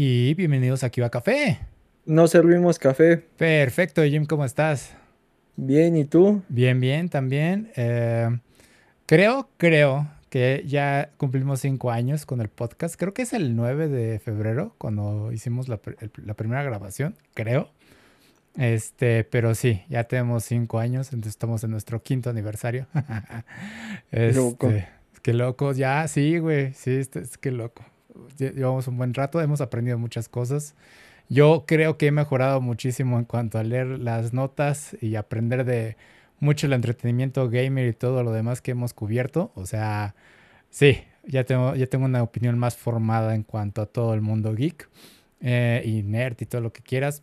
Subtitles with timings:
[0.00, 1.58] y bienvenidos aquí a Café.
[2.06, 3.16] No servimos café.
[3.16, 4.94] Perfecto, Jim, ¿cómo estás?
[5.56, 6.40] Bien, ¿y tú?
[6.48, 7.72] Bien, bien, también.
[7.74, 8.28] Eh,
[9.06, 12.94] creo, creo que ya cumplimos cinco años con el podcast.
[12.94, 17.72] Creo que es el 9 de febrero cuando hicimos la, primera grabación, creo.
[18.56, 22.86] Este, pero sí, ya tenemos cinco años, entonces estamos en nuestro quinto aniversario.
[24.12, 24.72] este, loco.
[25.22, 27.84] Qué loco, ya, sí, güey, sí, es que loco
[28.38, 30.74] llevamos un buen rato, hemos aprendido muchas cosas.
[31.28, 35.96] Yo creo que he mejorado muchísimo en cuanto a leer las notas y aprender de
[36.40, 39.52] mucho el entretenimiento gamer y todo lo demás que hemos cubierto.
[39.54, 40.14] O sea,
[40.70, 44.54] sí, ya tengo, ya tengo una opinión más formada en cuanto a todo el mundo
[44.54, 44.88] geek
[45.40, 47.22] eh, y nerd y todo lo que quieras.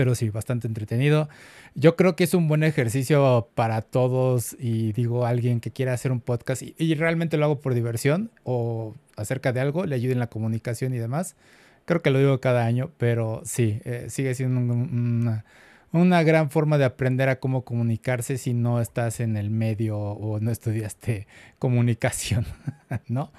[0.00, 1.28] Pero sí, bastante entretenido.
[1.74, 6.10] Yo creo que es un buen ejercicio para todos y digo, alguien que quiera hacer
[6.10, 10.18] un podcast y, realmente lo hago por diversión o acerca de algo, le ayude en
[10.18, 11.36] la comunicación y demás.
[11.84, 15.44] Creo que lo digo cada año, pero sí, eh, sigue siendo una,
[15.92, 20.40] una, gran forma de aprender a cómo comunicarse si no estás en el medio o
[20.40, 21.26] no estudiaste
[21.58, 22.46] comunicación,
[23.06, 23.32] ¿no?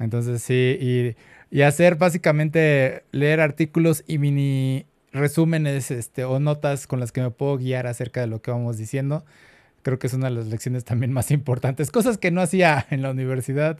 [0.00, 7.00] Entonces sí, y, y hacer básicamente leer artículos y mini resúmenes este, o notas con
[7.00, 9.24] las que me puedo guiar acerca de lo que vamos diciendo.
[9.82, 13.02] Creo que es una de las lecciones también más importantes, cosas que no hacía en
[13.02, 13.78] la universidad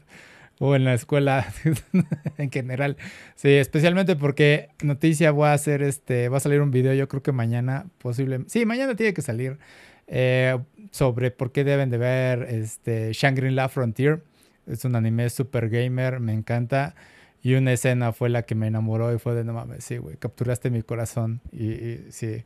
[0.59, 1.47] o en la escuela
[2.39, 2.97] en general.
[3.35, 7.23] Sí, especialmente porque noticia voy a hacer este, va a salir un video, yo creo
[7.23, 9.59] que mañana, posible, sí, mañana tiene que salir
[10.07, 10.59] eh,
[10.91, 14.23] sobre por qué deben de ver este Shangri-La Frontier.
[14.67, 16.95] Es un anime super gamer, me encanta.
[17.43, 20.17] Y una escena fue la que me enamoró y fue de no mames, sí, güey,
[20.17, 21.41] capturaste mi corazón.
[21.53, 22.45] Y, sí,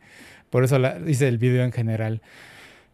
[0.51, 2.23] por eso hice el video en general.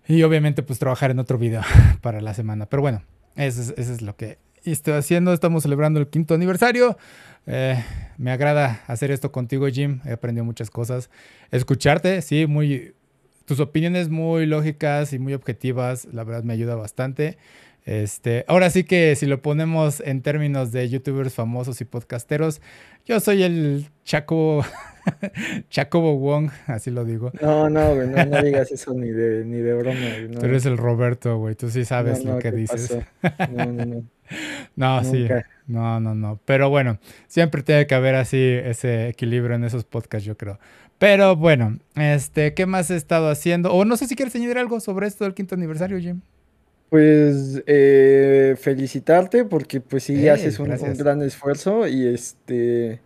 [0.08, 1.62] Y obviamente, pues trabajar en otro video
[2.00, 2.66] para la semana.
[2.66, 3.02] Pero bueno,
[3.36, 5.32] eso es, eso es lo que estoy haciendo.
[5.32, 6.96] Estamos celebrando el quinto aniversario.
[7.46, 7.82] Eh,
[8.18, 10.00] me agrada hacer esto contigo, Jim.
[10.04, 11.10] He aprendido muchas cosas.
[11.50, 12.94] Escucharte, sí, muy.
[13.44, 17.36] Tus opiniones muy lógicas y muy objetivas, la verdad me ayuda bastante.
[17.84, 22.60] Este, ahora sí que si lo ponemos en términos de youtubers famosos y podcasteros,
[23.06, 24.64] yo soy el Chaco
[25.70, 27.32] Chacobo Wong, así lo digo.
[27.40, 30.00] No, no, güey, no, digas eso ni de, ni de broma.
[30.38, 32.98] Tú eres el Roberto, güey, tú sí sabes lo que dices.
[33.50, 34.04] No, no, no.
[34.76, 35.28] no, sí.
[35.66, 36.40] No, no, no.
[36.44, 40.58] Pero bueno, siempre tiene que haber así ese equilibrio en esos podcasts, yo creo.
[40.98, 43.72] Pero bueno, este, ¿qué más he estado haciendo?
[43.72, 46.20] O no sé si quieres añadir algo sobre esto del quinto aniversario, Jim.
[46.90, 50.68] Pues eh, felicitarte porque pues sí haces un,
[50.98, 53.00] gran esfuerzo y este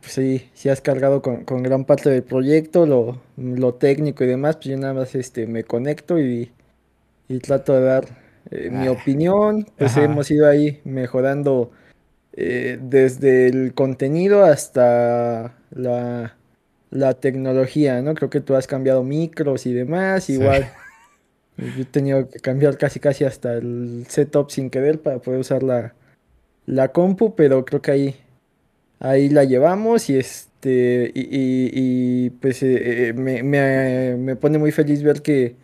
[0.00, 4.56] pues sí, sí has cargado con, gran parte del proyecto, lo, lo, técnico y demás,
[4.56, 6.52] pues yo nada más este me conecto y,
[7.42, 8.04] trato de dar
[8.52, 11.72] eh, mi ah, opinión, pues hemos ido ahí mejorando
[12.32, 16.36] eh, desde el contenido hasta la,
[16.90, 18.14] la tecnología, ¿no?
[18.14, 20.70] Creo que tú has cambiado micros y demás, igual.
[21.60, 25.62] Yo he tenido que cambiar casi casi hasta el setup sin querer para poder usar
[25.62, 25.94] la,
[26.66, 28.16] la compu, pero creo que ahí,
[28.98, 34.72] ahí la llevamos y este y, y, pues eh, eh, me, me, me, pone muy
[34.72, 35.56] feliz ver que,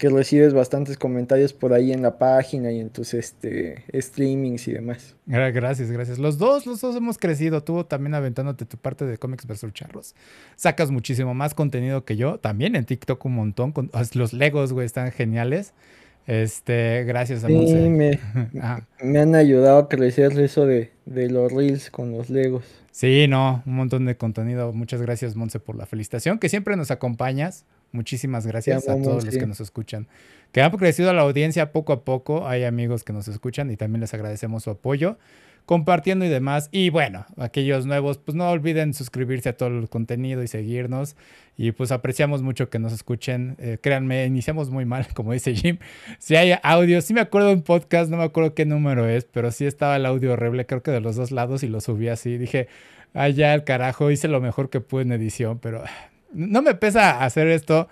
[0.00, 4.72] que recibes bastantes comentarios por ahí en la página y en tus este, streamings y
[4.72, 5.14] demás.
[5.26, 6.18] Gracias, gracias.
[6.18, 7.62] Los dos, los dos hemos crecido.
[7.62, 10.14] Tú también aventándote tu parte de cómics versus charros.
[10.56, 12.38] Sacas muchísimo más contenido que yo.
[12.38, 13.72] También en TikTok un montón.
[13.72, 15.74] Con, los Legos, güey, están geniales.
[16.26, 18.18] Este, gracias a sí, me,
[19.02, 22.64] me, han ayudado a crecer eso de, de los reels con los Legos.
[22.90, 24.72] Sí, no, un montón de contenido.
[24.72, 27.66] Muchas gracias, Monse, por la felicitación, que siempre nos acompañas.
[27.92, 30.06] Muchísimas gracias a todos los que nos escuchan.
[30.52, 32.46] Que ha crecido la audiencia poco a poco.
[32.46, 35.18] Hay amigos que nos escuchan y también les agradecemos su apoyo,
[35.66, 36.68] compartiendo y demás.
[36.70, 41.16] Y bueno, aquellos nuevos, pues no olviden suscribirse a todo el contenido y seguirnos.
[41.56, 43.56] Y pues apreciamos mucho que nos escuchen.
[43.58, 45.78] Eh, créanme, iniciamos muy mal, como dice Jim.
[46.18, 49.24] Si hay audio, sí me acuerdo de un podcast, no me acuerdo qué número es,
[49.24, 52.08] pero sí estaba el audio horrible, creo que de los dos lados y lo subí
[52.08, 52.38] así.
[52.38, 52.68] Dije,
[53.14, 55.82] allá el carajo, hice lo mejor que pude en edición, pero
[56.32, 57.88] no me pesa hacer esto.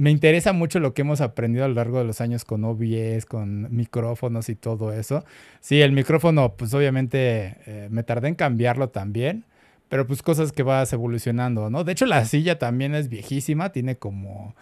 [0.00, 3.24] Me interesa mucho lo que hemos aprendido a lo largo de los años con OBS,
[3.26, 5.24] con micrófonos y todo eso.
[5.60, 9.44] Sí, el micrófono, pues obviamente eh, me tardé en cambiarlo también,
[9.88, 11.84] pero pues cosas que vas evolucionando, ¿no?
[11.84, 14.56] De hecho, la silla también es viejísima, tiene como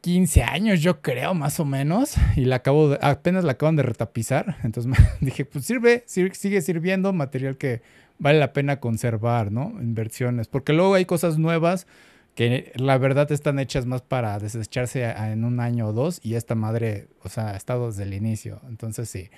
[0.00, 4.56] 15 años, yo creo, más o menos, y la acabo apenas la acaban de retapizar.
[4.64, 7.80] Entonces dije, pues sirve, sigue sirviendo, material que
[8.22, 9.74] vale la pena conservar, ¿no?
[9.80, 11.88] Inversiones, porque luego hay cosas nuevas
[12.36, 16.54] que la verdad están hechas más para desecharse en un año o dos y esta
[16.54, 18.60] madre, o sea, ha estado desde el inicio.
[18.68, 19.28] Entonces sí.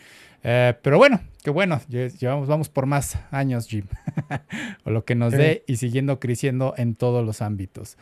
[0.45, 3.87] Eh, pero bueno, qué bueno, llevamos, vamos por más años, Jim.
[4.85, 7.97] o lo que nos dé y siguiendo creciendo en todos los ámbitos.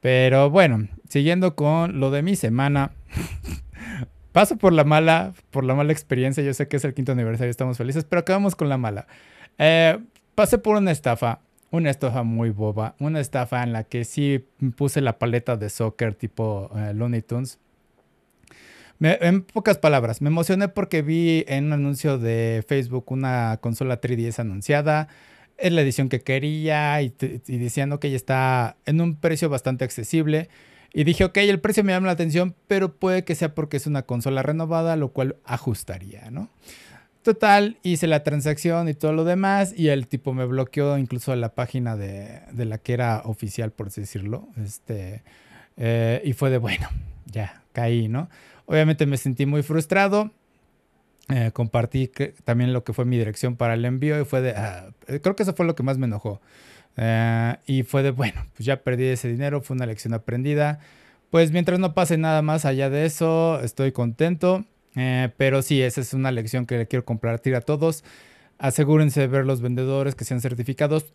[0.00, 2.90] Pero bueno, siguiendo con lo de mi semana.
[4.32, 6.42] Paso por la mala, por la mala experiencia.
[6.42, 9.06] Yo sé que es el quinto aniversario, estamos felices, pero acabamos con la mala.
[9.58, 9.96] Eh,
[10.34, 11.40] pasé por una estafa
[11.74, 14.46] una estafa muy boba, una estafa en la que sí
[14.76, 17.58] puse la paleta de soccer tipo eh, Looney Tunes.
[19.00, 24.38] en pocas palabras, me emocioné porque vi en un anuncio de Facebook una consola 3DS
[24.38, 25.08] anunciada,
[25.58, 27.12] es la edición que quería y,
[27.46, 30.48] diciendo que ya está en un precio bastante accesible.
[30.96, 33.88] Y dije, ok, el precio me llama la atención, pero puede que sea porque es
[33.88, 36.48] una consola renovada, lo cual ajustaría, ¿no?
[37.24, 41.54] Total, hice la transacción y todo lo demás y el tipo me bloqueó incluso la
[41.54, 44.48] página de, la que era oficial, por así decirlo.
[44.62, 45.22] Este,
[45.78, 46.86] eh, y fue de, bueno,
[47.24, 48.28] ya, caí, ¿no?
[48.66, 50.32] Obviamente me sentí muy frustrado.
[51.30, 52.12] Eh, compartí
[52.44, 55.34] también lo que fue mi dirección para el envío y fue de, ah, eh, creo
[55.34, 56.42] que eso fue lo que más me enojó.
[57.66, 60.78] y fue de, bueno, pues ya perdí ese dinero, fue una lección aprendida.
[61.30, 64.66] Pues mientras no pase nada más allá de eso, estoy contento.
[64.96, 68.04] Eh, pero sí, esa es una lección que le quiero compartir a todos.
[68.58, 71.06] Asegúrense de ver los vendedores que sean certificados.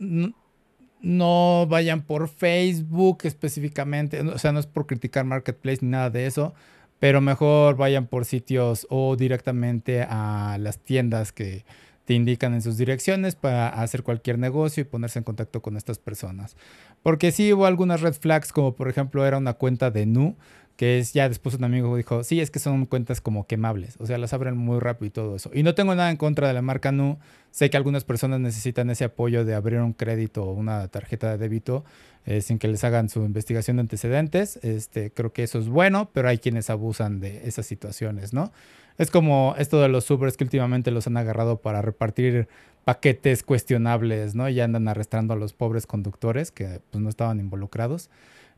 [1.02, 4.22] No, vayan por Facebook específicamente.
[4.22, 6.54] O sea, no es por criticar Marketplace ni nada de eso.
[7.00, 11.64] Pero mejor vayan por sitios o directamente a las tiendas que
[12.04, 16.00] te indican en sus direcciones para hacer cualquier negocio y ponerse en contacto con estas
[16.00, 16.58] personas.
[17.04, 20.36] Porque sí hubo algunas red flags, como por ejemplo era una cuenta de Nu
[20.80, 24.06] que es ya después un amigo dijo, sí, es que son cuentas como quemables, o
[24.06, 25.52] sea, las abren muy rápido y todo eso.
[25.54, 27.20] Y no tengo nada en contra de la marca Nu,
[27.52, 31.38] sé que algunas personas necesitan ese apoyo de abrir un crédito o una tarjeta de
[31.38, 31.84] débito
[32.26, 36.12] eh, sin que les hagan su investigación de antecedentes, este, creo que eso es bueno,
[36.14, 38.54] pero hay quienes abusan de esas situaciones, ¿no?
[38.98, 42.48] Es como esto de los Ubers que últimamente los han agarrado para repartir
[42.86, 44.48] paquetes cuestionables, ¿no?
[44.48, 48.10] Y andan arrestando a los pobres conductores que pues, no estaban involucrados.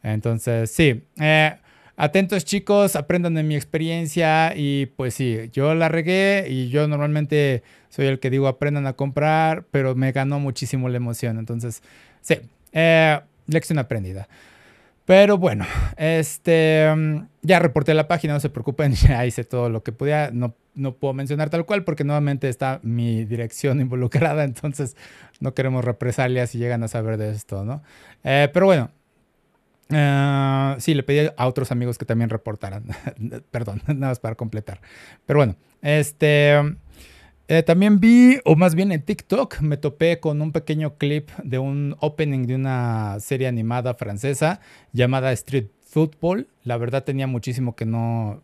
[0.03, 1.03] Entonces, sí.
[1.19, 1.56] Eh,
[2.01, 7.62] Atentos chicos, aprendan de mi experiencia y pues sí, yo la regué y yo normalmente
[7.89, 11.38] soy el que digo aprendan a comprar, pero me ganó muchísimo la emoción.
[11.38, 11.83] Entonces,
[12.21, 12.38] sí,
[12.71, 14.27] eh, lección aprendida.
[15.06, 15.63] Pero bueno,
[15.95, 16.88] este,
[17.44, 20.31] ya reporté la página, no se preocupen, ya hice todo lo que podía.
[20.33, 24.98] No, no puedo mencionar tal cual porque nuevamente está mi dirección involucrada, entonces
[25.39, 27.83] no queremos represalias si llegan a saber de esto, ¿no?
[28.24, 28.89] Eh, pero bueno,
[29.91, 32.85] Ah, sí, le pedí a otros amigos que también reportaran.
[33.51, 34.81] Perdón, nada más para completar.
[35.25, 36.55] Pero bueno, este.
[37.47, 41.59] Eh, también vi, o más bien en TikTok, me topé con un pequeño clip de
[41.59, 44.61] un opening de una serie animada francesa
[44.93, 46.47] llamada Street Football.
[46.63, 48.41] La verdad tenía muchísimo que no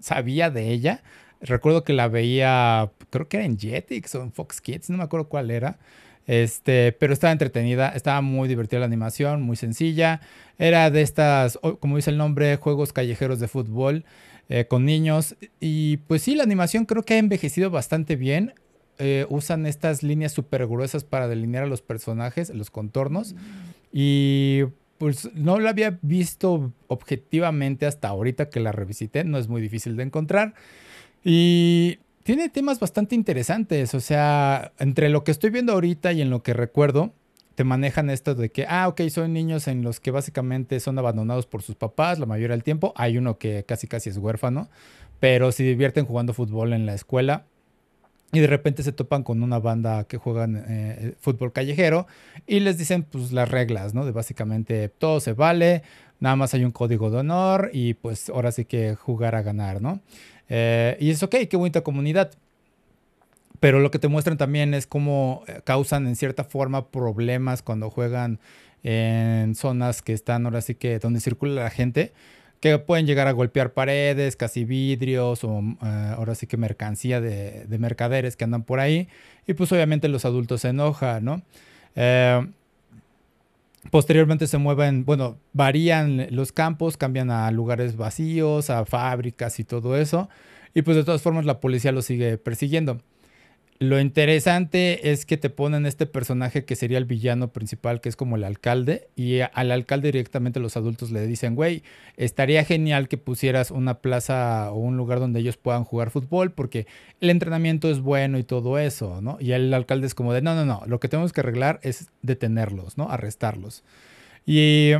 [0.00, 1.04] sabía de ella.
[1.40, 5.04] Recuerdo que la veía, creo que era en Jetix o en Fox Kids, no me
[5.04, 5.78] acuerdo cuál era.
[6.28, 10.20] Este, pero estaba entretenida, estaba muy divertida la animación, muy sencilla.
[10.58, 14.04] Era de estas, como dice el nombre, juegos callejeros de fútbol
[14.50, 15.36] eh, con niños.
[15.58, 18.52] Y pues sí, la animación creo que ha envejecido bastante bien.
[18.98, 23.34] Eh, usan estas líneas súper gruesas para delinear a los personajes, los contornos.
[23.90, 24.64] Y
[24.98, 29.24] pues no la había visto objetivamente hasta ahorita que la revisité.
[29.24, 30.52] No es muy difícil de encontrar.
[31.24, 33.94] Y tiene temas bastante interesantes.
[33.94, 37.14] O sea, entre lo que estoy viendo ahorita y en lo que recuerdo,
[37.54, 41.46] te manejan esto de que, ah, ok, son niños en los que básicamente son abandonados
[41.46, 42.92] por sus papás la mayoría del tiempo.
[42.96, 44.68] Hay uno que casi casi es huérfano,
[45.20, 47.46] pero se divierten jugando fútbol en la escuela.
[48.30, 52.06] Y de repente se topan con una banda que juegan eh, fútbol callejero
[52.46, 54.04] y les dicen pues las reglas, ¿no?
[54.04, 55.82] De básicamente todo se vale,
[56.20, 59.80] nada más hay un código de honor y pues ahora sí que jugar a ganar,
[59.80, 60.02] ¿no?
[60.48, 62.32] Eh, y es ok, qué bonita comunidad.
[63.60, 67.90] Pero lo que te muestran también es cómo eh, causan en cierta forma problemas cuando
[67.90, 68.38] juegan
[68.84, 72.12] en zonas que están ahora sí que donde circula la gente,
[72.60, 77.66] que pueden llegar a golpear paredes, casi vidrios o eh, ahora sí que mercancía de,
[77.78, 79.08] mercaderes que andan por ahí.
[79.46, 81.42] Y pues obviamente los adultos se enojan, ¿no?
[83.90, 89.96] Posteriormente se mueven, bueno, varían los campos, cambian a lugares vacíos, a fábricas y todo
[89.96, 90.28] eso.
[90.74, 92.98] Y pues de todas formas la policía lo sigue persiguiendo.
[93.80, 98.16] Lo interesante es que te ponen este personaje que sería el villano principal, que es
[98.16, 101.84] como el alcalde, y al alcalde directamente los adultos le dicen, güey,
[102.16, 106.88] estaría genial que pusieras una plaza o un lugar donde ellos puedan jugar fútbol, porque
[107.20, 109.38] el entrenamiento es bueno y todo eso, ¿no?
[109.40, 112.08] Y el alcalde es como de, no, no, no, lo que tenemos que arreglar es
[112.22, 113.08] detenerlos, ¿no?
[113.10, 113.84] Arrestarlos.
[114.44, 114.94] Y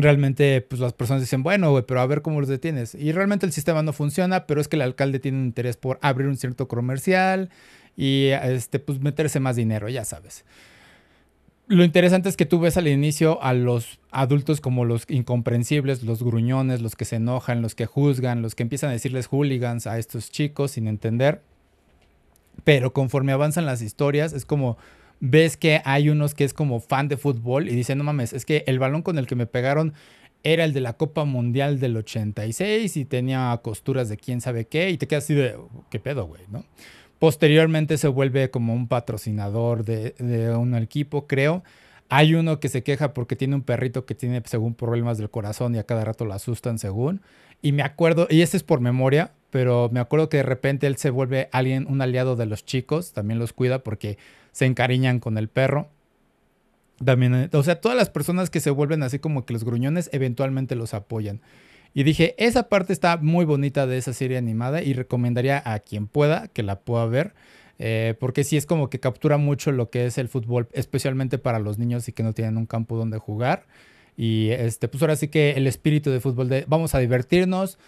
[0.00, 2.94] realmente pues las personas dicen, bueno, güey, pero a ver cómo los detienes.
[2.94, 5.98] Y realmente el sistema no funciona, pero es que el alcalde tiene un interés por
[6.02, 7.50] abrir un cierto comercial
[7.96, 10.44] y este, pues meterse más dinero, ya sabes.
[11.66, 16.20] Lo interesante es que tú ves al inicio a los adultos como los incomprensibles, los
[16.20, 19.98] gruñones, los que se enojan, los que juzgan, los que empiezan a decirles hooligans a
[19.98, 21.42] estos chicos sin entender.
[22.64, 24.78] Pero conforme avanzan las historias, es como
[25.20, 28.44] ves que hay unos que es como fan de fútbol y dicen, no mames, es
[28.44, 29.92] que el balón con el que me pegaron
[30.42, 34.90] era el de la Copa Mundial del 86 y tenía costuras de quién sabe qué
[34.90, 35.56] y te quedas así de,
[35.90, 36.42] ¿qué pedo, güey?
[36.50, 36.64] ¿no?
[37.18, 41.62] Posteriormente se vuelve como un patrocinador de, de un equipo, creo.
[42.08, 45.74] Hay uno que se queja porque tiene un perrito que tiene, según, problemas del corazón
[45.74, 47.20] y a cada rato lo asustan, según.
[47.62, 50.96] Y me acuerdo, y este es por memoria, pero me acuerdo que de repente él
[50.96, 54.16] se vuelve alguien, un aliado de los chicos, también los cuida porque
[54.52, 55.88] se encariñan con el perro.
[57.04, 60.10] También, eh, o sea, todas las personas que se vuelven así como que los gruñones
[60.12, 61.40] eventualmente los apoyan.
[61.92, 66.06] Y dije, esa parte está muy bonita de esa serie animada y recomendaría a quien
[66.06, 67.34] pueda que la pueda ver.
[67.82, 71.58] Eh, porque sí es como que captura mucho lo que es el fútbol, especialmente para
[71.58, 73.66] los niños y que no tienen un campo donde jugar.
[74.18, 77.78] Y este, pues ahora sí que el espíritu de fútbol de vamos a divertirnos,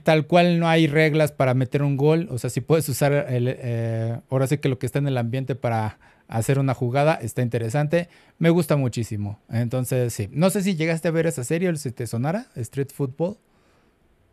[0.00, 2.28] tal cual no hay reglas para meter un gol.
[2.30, 5.18] O sea, si puedes usar el, eh, ahora sí que lo que está en el
[5.18, 8.08] ambiente para hacer una jugada está interesante.
[8.38, 9.38] Me gusta muchísimo.
[9.50, 10.28] Entonces, sí.
[10.32, 13.36] No sé si llegaste a ver esa serie o si te sonara, Street Football.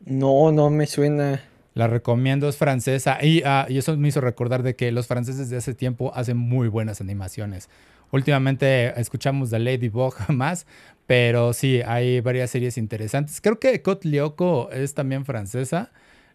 [0.06, 1.42] No, no me suena.
[1.74, 3.24] La recomiendo, es francesa.
[3.24, 6.38] Y, ah, y eso me hizo recordar de que los franceses de hace tiempo hacen
[6.38, 7.70] muy buenas animaciones.
[8.12, 10.66] Últimamente escuchamos de Ladybug más,
[11.08, 13.42] pero sí, hay varias series interesantes.
[13.42, 15.92] Creo que Cot Lyoko es también francesa,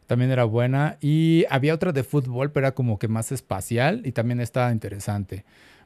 [0.06, 0.98] también era buena.
[1.00, 5.44] Y había otra de fútbol, pero era como que más espacial y también estaba interesante.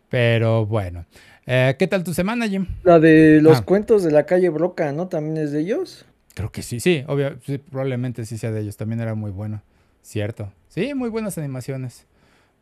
[0.08, 1.04] Pero bueno,
[1.46, 2.66] eh, ¿qué tal tu semana, Jim?
[2.82, 3.64] La de los ah.
[3.64, 5.08] cuentos de la calle Broca, ¿no?
[5.08, 6.06] ¿También es de ellos?
[6.34, 7.36] Creo que sí, sí, obvio,
[7.70, 8.76] probablemente sí sea de ellos.
[8.76, 9.62] También era muy bueno,
[10.02, 10.52] cierto.
[10.68, 12.06] Sí, muy buenas animaciones.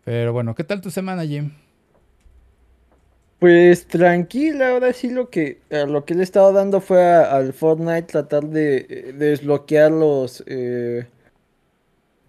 [0.05, 1.53] Pero bueno, ¿qué tal tu semana, Jim?
[3.39, 8.47] Pues tranquila, ahora sí lo que lo que le he dando fue al Fortnite tratar
[8.47, 11.07] de, desbloquear los eh,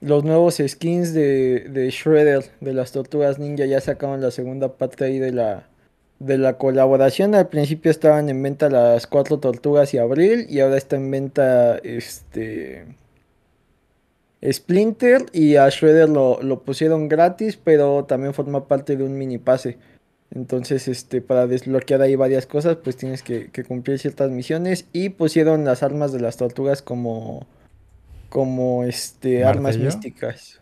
[0.02, 3.66] los nuevos skins de, de, Shredder de las tortugas ninja.
[3.66, 5.68] Ya sacaron la segunda parte ahí de la
[6.20, 7.36] de la colaboración.
[7.36, 11.78] Al principio estaban en venta las cuatro tortugas y Abril y ahora está en venta
[11.78, 12.86] este
[14.44, 19.38] Splinter y a Shredder lo, lo pusieron gratis, pero también forma parte de un mini
[19.38, 19.78] pase.
[20.32, 24.86] Entonces, este, para desbloquear ahí varias cosas, pues tienes que, cumplir ciertas misiones.
[24.94, 27.48] Y pusieron las armas de las tortugas como.
[28.30, 29.46] como este.
[29.46, 30.60] armas místicas.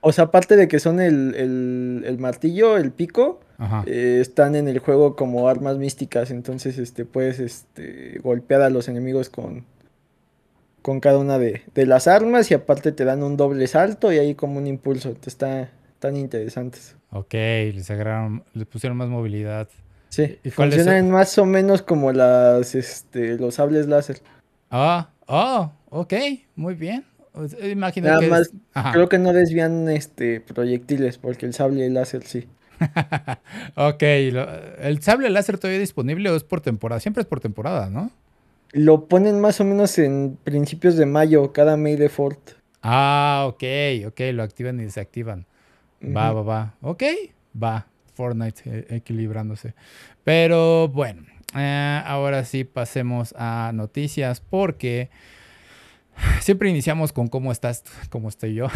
[0.00, 3.40] O sea, aparte de que son el, martillo, el pico,
[3.86, 6.30] eh, están en el juego como armas místicas.
[6.30, 9.64] Entonces, este, puedes este, golpear a los enemigos con,
[10.82, 12.48] con cada una de, de, las armas.
[12.52, 15.14] Y aparte te dan un doble salto y ahí como un impulso.
[15.14, 16.96] Te está tan interesantes.
[17.10, 19.68] Ok, les agarraron, les pusieron más movilidad.
[20.08, 24.20] Sí, y funcionan más o menos como las, este, los sables láser.
[24.70, 26.14] Ah, oh, ok,
[26.56, 27.04] muy bien.
[27.62, 28.50] Imagino Nada más,
[28.92, 32.48] creo que no desvían este proyectiles, porque el sable láser sí.
[33.76, 37.00] ok, ¿el sable láser todavía disponible o es por temporada?
[37.00, 38.10] Siempre es por temporada, ¿no?
[38.72, 42.58] Lo ponen más o menos en principios de mayo, cada May Default.
[42.82, 43.64] Ah, ok,
[44.08, 45.46] ok, lo activan y desactivan.
[46.02, 46.74] Va, va, va.
[46.82, 47.02] Ok,
[47.60, 47.86] va.
[48.14, 49.74] Fortnite eh, equilibrándose.
[50.24, 51.22] Pero bueno,
[51.56, 55.10] eh, ahora sí pasemos a noticias porque
[56.40, 58.68] siempre iniciamos con cómo estás, cómo estoy yo.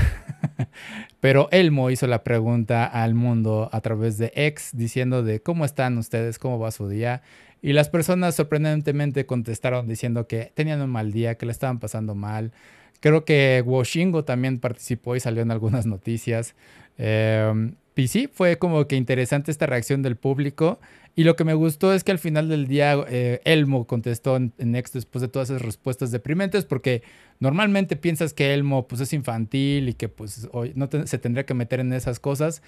[1.20, 5.98] Pero Elmo hizo la pregunta al mundo a través de X diciendo de cómo están
[5.98, 7.22] ustedes, cómo va su día.
[7.60, 12.14] Y las personas sorprendentemente contestaron diciendo que tenían un mal día, que le estaban pasando
[12.14, 12.52] mal.
[13.00, 16.54] Creo que Washingo también participó y salió en algunas noticias.
[16.99, 20.80] Eh, y sí, fue como que interesante esta reacción del público.
[21.14, 24.52] Y lo que me gustó es que al final del día eh, Elmo contestó en,
[24.56, 27.02] Next después de todas esas respuestas deprimentes, porque
[27.38, 31.80] normalmente piensas que Elmo pues, es infantil y que pues, no se tendría que meter
[31.80, 32.62] en esas cosas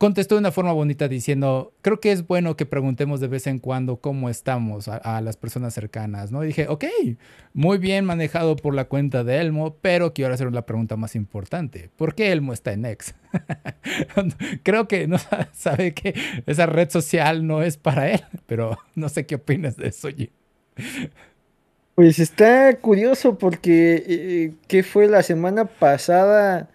[0.00, 3.58] contestó de una forma bonita diciendo, creo que es bueno que preguntemos de vez en
[3.58, 6.42] cuando cómo estamos a, las personas cercanas, ¿no?
[6.42, 6.86] Y dije, ok,
[7.52, 11.90] muy bien manejado por la cuenta de Elmo, pero quiero hacer la pregunta más importante.
[11.96, 13.14] ¿Por qué Elmo está en X?
[14.62, 15.18] creo que no
[15.52, 16.14] sabe que
[16.46, 20.30] esa red social no es para él, pero no sé qué opinas de eso, G.
[21.94, 26.70] Pues está curioso porque, eh, ¿qué fue la semana pasada?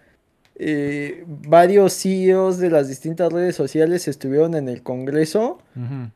[0.58, 5.58] Eh, varios CEOs de las distintas redes sociales estuvieron en el Congreso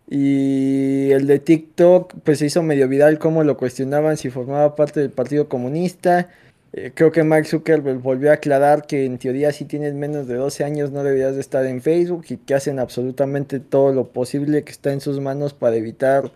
[0.08, 5.00] y el de TikTok pues se hizo medio viral como lo cuestionaban si formaba parte
[5.00, 6.30] del Partido Comunista.
[6.72, 10.36] Eh, creo que Mark Zuckerberg volvió a aclarar que en teoría si tienes menos de
[10.36, 14.64] 12 años no deberías de estar en Facebook y que hacen absolutamente todo lo posible
[14.64, 16.32] que está en sus manos para evitar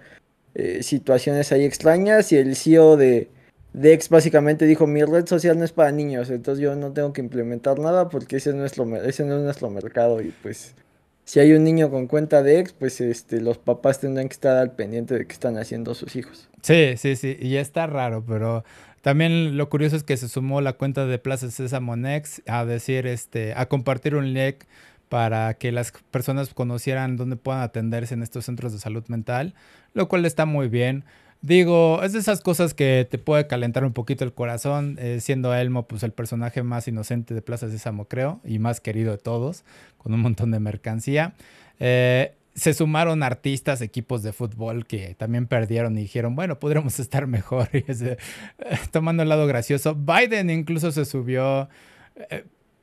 [0.55, 3.31] eh, situaciones ahí extrañas y el CEO de
[3.75, 7.21] Dex básicamente dijo, mi red social no es para niños, entonces yo no tengo que
[7.21, 10.77] implementar nada porque ese, es nuestro, ese no es nuestro mercado y pues
[11.25, 14.73] si hay un niño con cuenta de pues este, los papás tendrán que estar al
[14.73, 16.49] pendiente de qué están haciendo sus hijos.
[16.63, 18.65] Sí, sí, sí, y está raro, pero
[19.03, 23.09] también lo curioso es que se sumó la cuenta de Plaza Sésamo Next a decir,
[23.09, 24.65] este, a compartir un link
[25.09, 29.55] para que las personas conocieran dónde puedan atenderse en estos centros de salud mental,
[29.95, 31.05] lo cual está muy bien.
[31.45, 35.55] Digo, es de esas cosas que te puede calentar un poquito el corazón, eh, siendo
[35.55, 39.63] Elmo pues el personaje más inocente de Plaza Sésamo, creo, y más querido de todos,
[39.99, 41.35] con un montón de mercancía.
[41.81, 47.27] Eh, se sumaron artistas, equipos de fútbol que también perdieron y dijeron, bueno, podremos estar
[47.27, 47.69] mejor.
[47.75, 48.17] Y eh,
[48.91, 51.69] tomando el lado gracioso, Biden incluso se subió,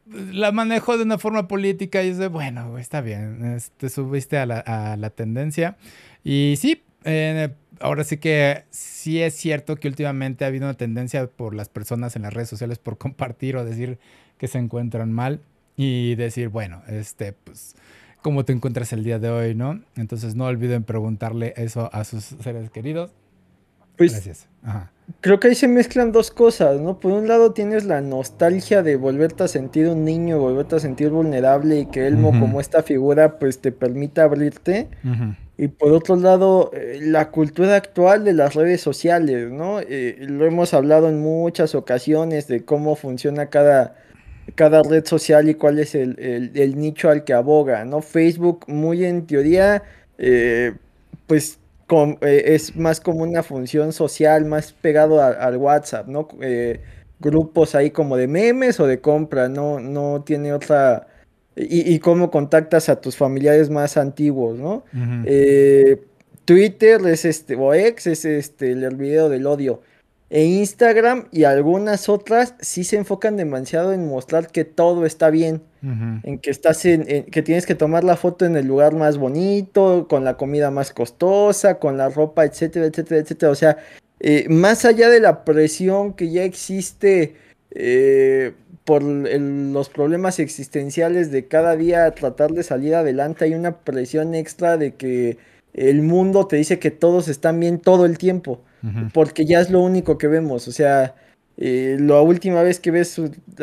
[0.05, 4.59] la manejó de una forma política y dice, bueno, está bien, te subiste a la,
[4.59, 5.77] a la tendencia.
[6.23, 6.83] Y sí,
[7.81, 12.15] ahora sí que sí es cierto que últimamente ha habido una tendencia por las personas
[12.15, 13.99] en las redes sociales por compartir o decir
[14.37, 15.41] que se encuentran mal
[15.75, 17.75] y decir, bueno, este, pues,
[18.21, 19.81] ¿cómo te encuentras el día de hoy, no?
[19.95, 23.11] Entonces no olviden preguntarle eso a sus seres queridos.
[23.97, 24.47] Pues, Gracias.
[25.19, 26.99] Creo que ahí se mezclan dos cosas, ¿no?
[26.99, 31.09] Por un lado tienes la nostalgia de volverte a sentir un niño, volverte a sentir
[31.09, 34.87] vulnerable y que Elmo como esta figura pues te permita abrirte.
[35.57, 39.79] Y por otro lado, eh, la cultura actual de las redes sociales, ¿no?
[39.79, 43.95] Eh, lo hemos hablado en muchas ocasiones de cómo funciona cada,
[44.55, 46.15] cada red social y cuál es el,
[46.77, 48.01] nicho al que aboga, ¿no?
[48.01, 49.83] Facebook, muy en teoría,
[50.17, 50.73] eh,
[51.27, 51.59] pues
[52.21, 56.27] es más como una función social, más pegado al WhatsApp, ¿no?
[57.19, 61.07] grupos ahí como de memes o de compra, no, no tiene otra
[61.55, 64.83] y, cómo contactas a tus familiares más antiguos, ¿no?
[65.25, 66.01] Eh,
[66.45, 69.81] Twitter es este, o ex es este, el video del odio.
[70.29, 75.61] E Instagram y algunas otras sí se enfocan demasiado en mostrar que todo está bien.
[75.81, 80.07] En que estás en, que tienes que tomar la foto en el lugar más bonito,
[80.07, 83.51] con la comida más costosa, con la ropa, etcétera, etcétera, etcétera.
[83.51, 83.77] O sea,
[84.19, 87.35] eh, más allá de la presión que ya existe
[87.71, 88.53] eh,
[88.91, 94.75] por los problemas existenciales de cada día tratar de salir adelante, hay una presión extra
[94.75, 95.37] de que
[95.73, 98.59] el mundo te dice que todos están bien todo el tiempo,
[99.13, 101.15] porque ya es lo único que vemos, o sea,
[101.55, 103.21] eh, la última vez que ves,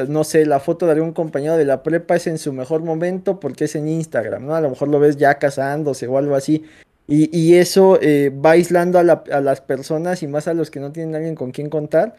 [0.08, 3.38] no sé, la foto de algún compañero de la prepa es en su mejor momento
[3.38, 4.54] porque es en Instagram, ¿no?
[4.54, 6.64] A lo mejor lo ves ya casándose o algo así.
[7.06, 11.14] Y, eso eh, va aislando a, las personas y más a los que no tienen
[11.14, 12.16] alguien con quien contar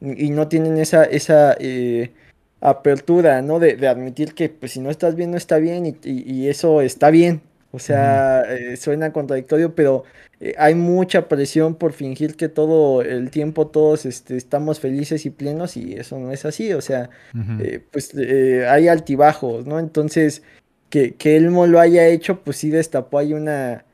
[0.00, 2.12] y no tienen esa, esa eh,
[2.62, 3.58] apertura, ¿no?
[3.58, 7.42] De, admitir que pues si no estás bien, no está bien y, eso está bien.
[7.72, 10.04] O sea, eh, suena contradictorio, pero
[10.40, 15.30] eh, hay mucha presión por fingir que todo el tiempo todos este, estamos felices y
[15.30, 16.72] plenos y eso no es así.
[16.74, 17.10] O sea,
[17.60, 19.78] eh, pues hay altibajos, ¿no?
[19.78, 20.42] Entonces,
[20.90, 23.86] que, que él no lo haya hecho, pues sí destapó ahí una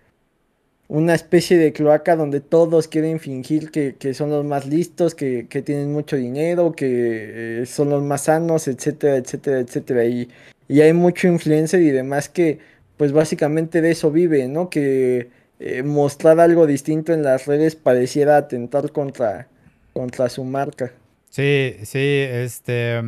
[0.89, 5.93] una especie de cloaca donde todos quieren fingir que, son los más listos, que, tienen
[5.93, 10.05] mucho dinero, que eh, son los más sanos, etcétera, etcétera, etcétera.
[10.07, 10.29] Y,
[10.67, 12.59] y hay mucho influencer y demás que
[12.97, 14.71] pues básicamente de eso vive, ¿no?
[14.71, 15.29] Que
[15.61, 19.47] eh, mostrar algo distinto en las redes pareciera atentar contra,
[19.93, 20.93] contra su marca.
[21.31, 21.99] Sí, sí,
[22.29, 23.03] este...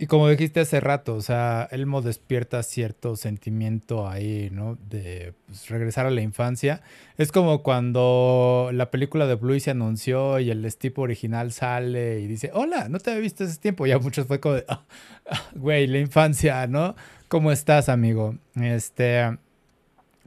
[0.00, 4.78] Y como dijiste hace rato, o sea, Elmo despierta cierto sentimiento ahí, ¿no?
[4.88, 6.82] De pues, regresar a la infancia.
[7.16, 12.28] Es como cuando la película de Bluey se anunció y el Steve original sale y
[12.28, 13.86] dice, hola, no te había visto ese tiempo.
[13.86, 14.84] Ya muchos fue como de, ah,
[15.28, 16.94] ah, güey, la infancia, ¿no?
[17.26, 18.36] ¿Cómo estás, amigo?
[18.54, 19.36] Este,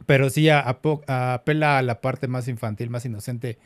[0.05, 3.57] pero sí apela a la parte más infantil, más inocente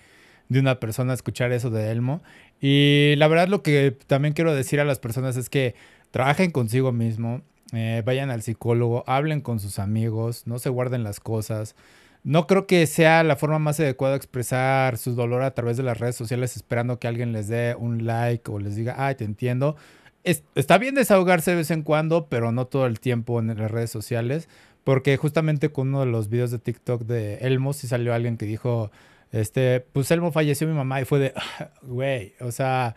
[0.49, 2.21] de una persona escuchar eso de Elmo.
[2.61, 5.75] Y la verdad lo que también quiero decir a las personas es que
[6.15, 7.41] trabajen consigo mismo,
[7.73, 11.75] eh, vayan al psicólogo, hablen con sus amigos, no se guarden las cosas.
[12.23, 15.83] No creo que sea la forma más adecuada de expresar su dolor a través de
[15.83, 19.25] las redes sociales esperando que alguien les dé un like o les diga, ay, te
[19.25, 19.75] entiendo.
[20.23, 23.91] está bien desahogarse de vez en cuando, pero no todo el tiempo en las redes
[23.91, 24.47] sociales,
[24.85, 28.45] porque justamente con uno de los videos de TikTok de Elmo sí salió alguien que
[28.45, 28.89] dijo,
[29.33, 31.33] este, pues Elmo falleció mi mamá y fue de,
[31.81, 32.95] güey, o sea,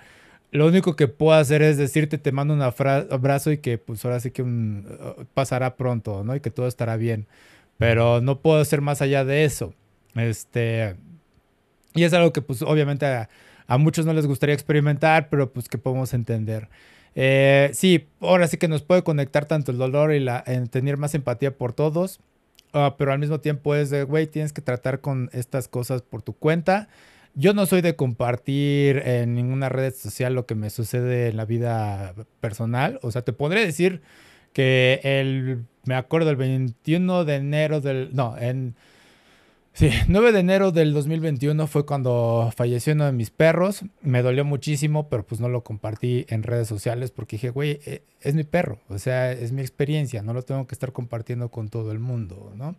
[0.50, 4.20] lo único que puedo hacer es decirte, te mando un abrazo y que pues ahora
[4.20, 6.34] sí que uh, pasará pronto, ¿no?
[6.34, 7.26] Y que todo estará bien.
[7.76, 9.74] Pero no puedo hacer más allá de eso.
[10.14, 10.96] Este,
[11.94, 13.28] y es algo que pues obviamente a,
[13.78, 16.68] muchos no les gustaría experimentar, pero pues que podemos entender.
[17.14, 21.14] Eh, sí, ahora sí que nos puede conectar tanto el dolor y la, tener más
[21.14, 22.20] empatía por todos,
[22.72, 26.22] ah, pero al mismo tiempo es de, güey, tienes que tratar con estas cosas por
[26.22, 26.88] tu cuenta
[27.34, 31.44] yo no soy de compartir en ninguna red social lo que me sucede en la
[31.44, 32.98] vida personal.
[33.02, 34.02] O sea, te podré decir
[34.52, 38.74] que el, me acuerdo el 21 de enero del, no, en
[39.78, 43.84] Sí, 9 de enero del 2021 fue cuando falleció uno de mis perros.
[44.02, 48.02] Me dolió muchísimo, pero pues no lo compartí en redes sociales porque dije, güey, eh,
[48.20, 51.68] es mi perro, o sea, es mi experiencia, no lo tengo que estar compartiendo con
[51.68, 52.74] todo el mundo, ¿no?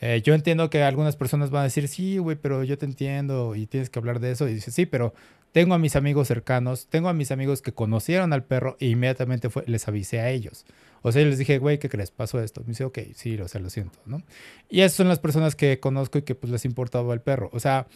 [0.00, 3.54] Eh, yo entiendo que algunas personas van a decir, sí, güey, pero yo te entiendo
[3.54, 4.48] y tienes que hablar de eso.
[4.48, 5.14] Y dice, sí, pero
[5.52, 9.48] tengo a mis amigos cercanos, tengo a mis amigos que conocieron al perro e inmediatamente
[9.66, 10.64] les avisé a ellos.
[11.02, 12.10] O sea, les dije, güey, ¿qué crees?
[12.10, 12.60] Pasó esto.
[12.62, 14.22] Me dice, ok, sí, o sea, lo siento, ¿no?
[14.68, 17.50] Y esas son las personas que conozco y que pues les importaba el perro.
[17.52, 17.86] O sea,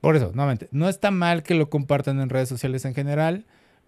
[0.00, 3.44] por eso, nuevamente, no está mal que lo compartan en redes sociales en general,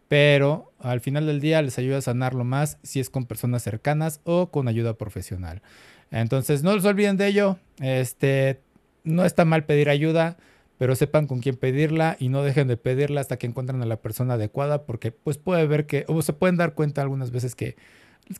[0.08, 4.20] pero al final del día les ayuda a sanarlo más si es con personas cercanas
[4.24, 5.62] o con ayuda profesional.
[6.10, 7.58] Entonces, no se olviden de ello.
[7.80, 8.60] Este,
[9.02, 10.36] no está mal pedir ayuda,
[10.78, 13.96] pero sepan con quién pedirla y no dejen de pedirla hasta que encuentren a la
[13.96, 17.76] persona adecuada, porque pues puede ver que, o se pueden dar cuenta algunas veces que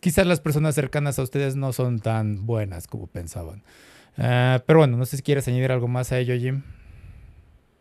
[0.00, 3.62] quizás las personas cercanas a ustedes no son tan buenas como pensaban.
[4.18, 6.62] Ah, pero bueno, no sé si quieres añadir algo más a ello, Jim.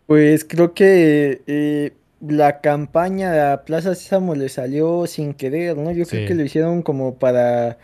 [0.06, 5.92] Pues creo que eh, la campaña de Plaza Sésamo le salió sin querer, ¿no?
[5.92, 7.78] Yo creo que lo hicieron como para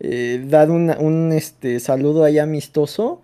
[0.00, 3.21] eh, dar un este, saludo ahí amistoso.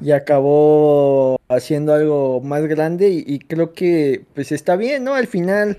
[0.00, 5.14] Y acabó haciendo algo más grande y, y, creo que pues está bien, ¿no?
[5.14, 5.76] Al final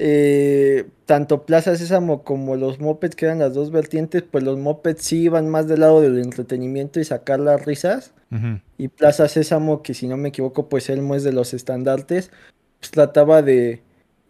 [0.00, 5.02] eh, tanto Plaza Sésamo como los mopeds, que eran las dos vertientes, pues los mopeds
[5.02, 8.12] sí iban más del lado del entretenimiento y sacar las risas.
[8.76, 12.30] Y Plaza Sésamo, que si no me equivoco, pues Elmo es de los estandartes,
[12.78, 13.80] pues trataba de,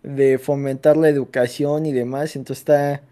[0.05, 2.37] de fomentar la educación y demás.
[2.37, 3.03] Entonces está,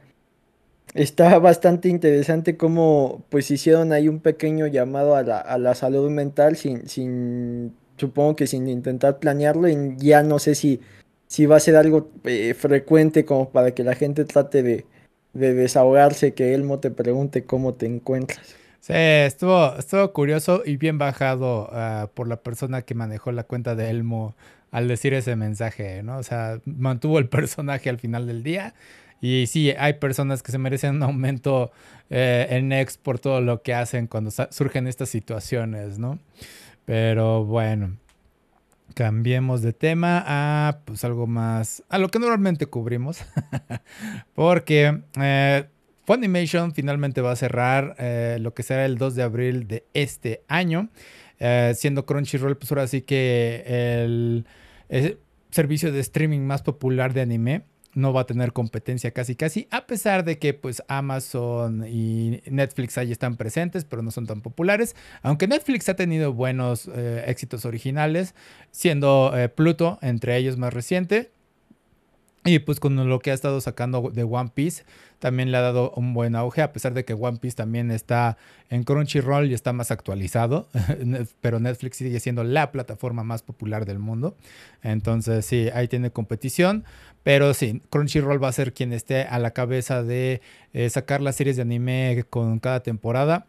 [0.94, 6.10] está bastante interesante cómo pues hicieron ahí un pequeño llamado a la, a la salud
[6.10, 9.68] mental sin, sin, supongo que sin intentar planearlo.
[9.68, 10.80] Y ya no sé si
[11.26, 14.86] si va a ser algo eh, frecuente como para que la gente trate de,
[15.32, 18.54] desahogarse, que Elmo te pregunte cómo te encuentras.
[18.80, 23.74] Sí, estuvo, estuvo curioso y bien bajado ah, por la persona que manejó la cuenta
[23.74, 24.34] de Elmo
[24.70, 26.18] al decir ese mensaje, ¿no?
[26.18, 28.74] O sea, mantuvo el personaje al final del día.
[29.20, 31.72] Y sí, hay personas que se merecen un aumento
[32.10, 36.18] eh, en X por todo lo que hacen cuando surgen estas situaciones, ¿no?
[36.84, 37.96] Pero bueno.
[38.94, 43.18] Cambiemos de tema a pues algo más, a lo que normalmente cubrimos,
[44.34, 45.66] porque eh,
[46.06, 50.44] Funimation finalmente va a cerrar eh, lo que será el 2 de abril de este
[50.48, 50.88] año,
[51.40, 54.46] eh, siendo Crunchyroll pues ahora sí que el
[55.50, 57.64] servicio de streaming más popular de anime
[57.96, 62.98] no va a tener competencia casi casi, a pesar de que pues Amazon y Netflix
[62.98, 64.94] ahí están presentes, pero no son tan populares.
[65.22, 68.34] Aunque Netflix ha tenido buenos eh, éxitos originales,
[68.70, 71.32] siendo eh, Pluto entre ellos más reciente.
[72.46, 74.84] Y pues con lo que ha estado sacando de One Piece,
[75.18, 78.36] también le ha dado un buen auge, a pesar de que One Piece también está
[78.70, 80.68] en Crunchyroll y está más actualizado,
[81.40, 84.36] pero Netflix sigue siendo la plataforma más popular del mundo.
[84.82, 86.84] Entonces sí, ahí tiene competición,
[87.22, 90.40] pero sí, Crunchyroll va a ser quien esté a la cabeza de
[90.72, 93.46] eh, sacar las series de anime con cada temporada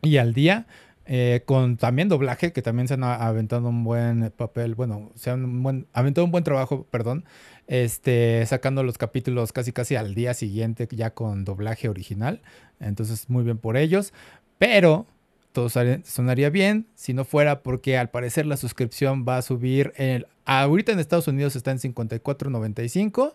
[0.00, 0.66] y al día.
[1.04, 5.84] Eh, con también doblaje, que también se han aventado un buen papel, bueno, se han
[5.92, 7.24] aventado un buen trabajo, perdón,
[7.66, 12.40] este, sacando los capítulos casi casi al día siguiente ya con doblaje original.
[12.80, 14.12] Entonces, muy bien por ellos.
[14.58, 15.06] Pero
[15.52, 19.92] todo sonaría bien si no fuera porque al parecer la suscripción va a subir.
[19.96, 23.34] El, ahorita en Estados Unidos está en 54.95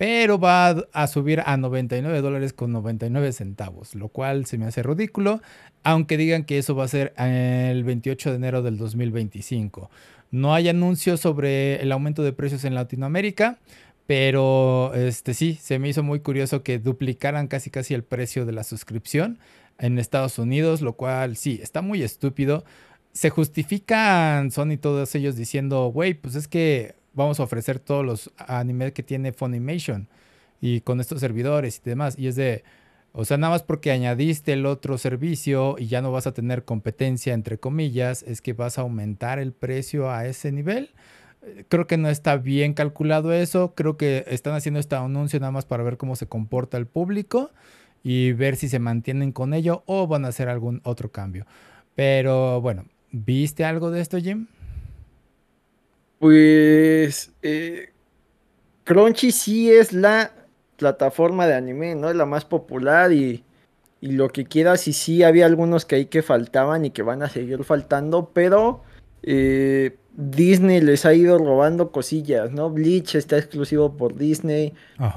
[0.00, 4.82] pero va a subir a 99 dólares con 99 centavos, lo cual se me hace
[4.82, 5.42] ridículo,
[5.82, 9.90] aunque digan que eso va a ser el 28 de enero del 2025.
[10.30, 13.58] No hay anuncios sobre el aumento de precios en Latinoamérica,
[14.06, 18.52] pero este sí, se me hizo muy curioso que duplicaran casi casi el precio de
[18.52, 19.38] la suscripción
[19.78, 22.64] en Estados Unidos, lo cual sí, está muy estúpido.
[23.12, 28.04] Se justifican Sony y todos ellos diciendo, güey, pues es que vamos a ofrecer todos
[28.04, 30.08] los animes que tiene Funimation
[30.60, 32.16] y con estos servidores y demás.
[32.18, 32.62] Y es de,
[33.12, 36.64] o sea, nada más porque añadiste el otro servicio y ya no vas a tener
[36.64, 40.90] competencia, entre comillas, es que vas a aumentar el precio a ese nivel.
[41.68, 43.74] Creo que no está bien calculado eso.
[43.74, 47.50] Creo que están haciendo este anuncio nada más para ver cómo se comporta el público
[48.02, 51.46] y ver si se mantienen con ello o van a hacer algún otro cambio.
[51.96, 54.46] Pero bueno, ¿viste algo de esto, Jim?
[56.18, 57.90] Pues eh,
[58.84, 60.32] Crunchy sí es la
[60.80, 62.08] plataforma de anime, ¿no?
[62.08, 63.44] Es la más popular y,
[64.00, 64.88] y lo que quieras.
[64.88, 68.82] Y sí había algunos que ahí que faltaban y que van a seguir faltando, pero
[69.22, 72.70] eh, Disney les ha ido robando cosillas, ¿no?
[72.70, 74.72] Bleach está exclusivo por Disney.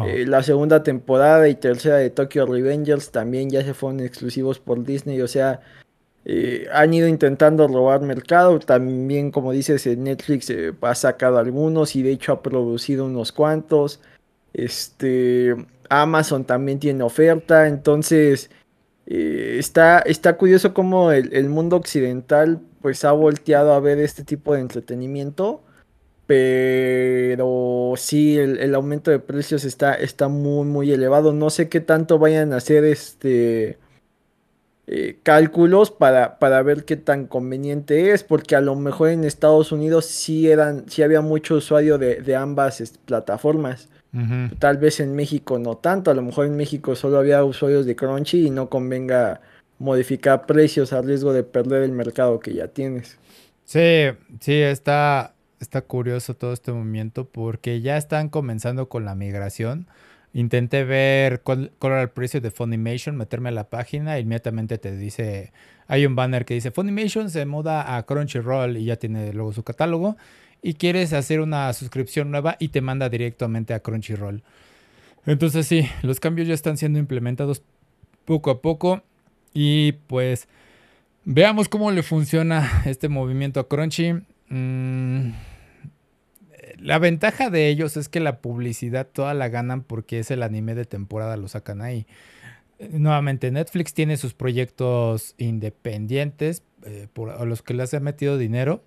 [0.05, 4.83] Eh, la segunda temporada y tercera de Tokyo Revengers también ya se fueron exclusivos por
[4.83, 5.21] Disney.
[5.21, 5.61] O sea,
[6.25, 8.59] eh, han ido intentando robar mercado.
[8.59, 13.99] También, como dices, Netflix eh, ha sacado algunos y de hecho ha producido unos cuantos.
[14.53, 15.55] Este,
[15.89, 17.67] Amazon también tiene oferta.
[17.67, 18.49] Entonces,
[19.05, 24.61] está, está curioso cómo el mundo occidental pues ha volteado a ver este tipo de
[24.61, 25.63] entretenimiento.
[26.25, 31.33] Pero sí, el, aumento de precios está, está muy, muy elevado.
[31.33, 33.77] No sé qué tanto vayan a hacer este
[34.87, 38.23] eh, cálculos para, para, ver qué tan conveniente es.
[38.23, 42.81] Porque a lo mejor en Estados Unidos sí eran, sí había mucho usuario de, ambas
[44.59, 46.11] Tal vez en México no tanto.
[46.11, 49.41] A lo mejor en México solo había usuarios de Crunchy y no convenga
[49.79, 53.17] modificar precios a riesgo de perder el mercado que ya tienes.
[53.65, 59.87] Sí, sí, está, está curioso todo este movimiento porque ya están comenzando con la migración.
[60.33, 64.95] Intenté ver cuál, era el precio de Funimation, meterme a la página, e inmediatamente te
[64.95, 65.53] dice,
[65.87, 69.63] hay un banner que dice Funimation se muda a Crunchyroll y ya tiene luego su
[69.63, 70.17] catálogo
[70.63, 74.41] y quieres hacer una suscripción nueva y te manda directamente a Crunchyroll.
[75.25, 77.61] Entonces sí, los cambios ya están siendo implementados
[78.25, 79.03] poco a poco
[79.53, 80.47] y pues
[81.25, 84.13] veamos cómo le funciona este movimiento a Crunchy.
[84.47, 85.31] Mm,
[86.79, 90.75] la ventaja de ellos es que la publicidad toda la ganan porque es el anime
[90.75, 92.07] de temporada, lo sacan ahí.
[92.91, 98.83] Nuevamente, Netflix tiene sus proyectos independientes eh, por, a los que les ha metido dinero,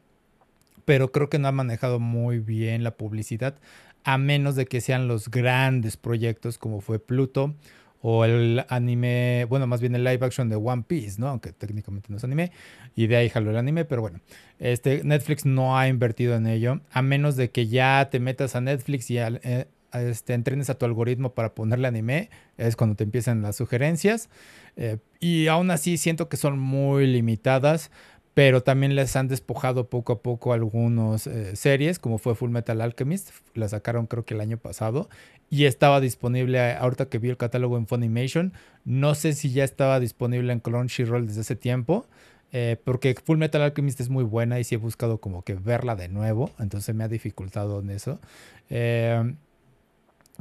[0.87, 3.57] pero creo que no ha manejado muy bien la publicidad,
[4.05, 7.55] a menos de que sean los grandes proyectos como fue Pluto
[8.01, 11.27] o el anime, bueno, más bien el live action de One Piece, ¿no?
[11.27, 12.53] Aunque técnicamente no es anime,
[12.95, 14.21] y de ahí jaló el anime, pero bueno,
[14.61, 18.61] este, Netflix no ha invertido en ello, a menos de que ya te metas a
[18.61, 23.43] Netflix y eh, este, entrenes a tu algoritmo para ponerle anime, es cuando te empiezan
[23.43, 24.29] las sugerencias,
[24.77, 27.91] eh, y aún así siento que son muy limitadas
[28.37, 32.79] pero también les han despojado poco a poco algunas eh, series, como fue Full Metal
[32.83, 35.09] Alchemist, la sacaron creo que el año pasado,
[35.49, 38.53] y estaba disponible, ahorita que vi el catálogo en Funimation,
[38.85, 42.05] no sé si ya estaba disponible en Crunchyroll desde ese tiempo,
[42.53, 45.97] eh, porque Full Metal Alchemist es muy buena y sí he buscado como que verla
[45.97, 48.21] de nuevo, entonces me ha dificultado en eso.
[48.69, 49.35] Eh,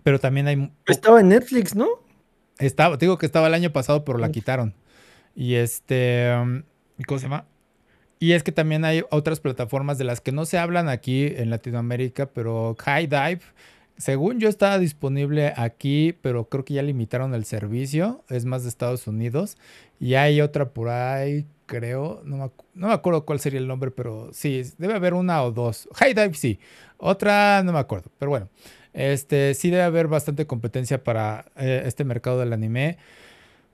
[0.04, 0.70] pero también hay...
[0.86, 1.88] Estaba en Netflix, ¿no?
[2.60, 4.74] Estaba, digo que estaba el año pasado, pero la quitaron.
[5.34, 6.30] Y este...
[7.08, 7.46] ¿Cómo se llama?
[8.20, 11.50] Y es que también hay otras plataformas de las que no se hablan aquí en
[11.50, 13.42] Latinoamérica, pero High Dive,
[13.98, 18.70] según yo estaba disponible aquí, pero creo que ya limitaron el servicio, es más de
[18.70, 19.58] Estados Unidos.
[20.00, 24.64] Y hay otra por ahí, creo, no me, acuerdo cuál sería el nombre, pero sí,
[24.78, 25.90] debe haber una o dos.
[25.96, 26.60] High Dive sí,
[26.98, 28.50] otra no me acuerdo, pero bueno,
[28.94, 32.98] este sí debe haber bastante competencia para eh, este mercado del anime.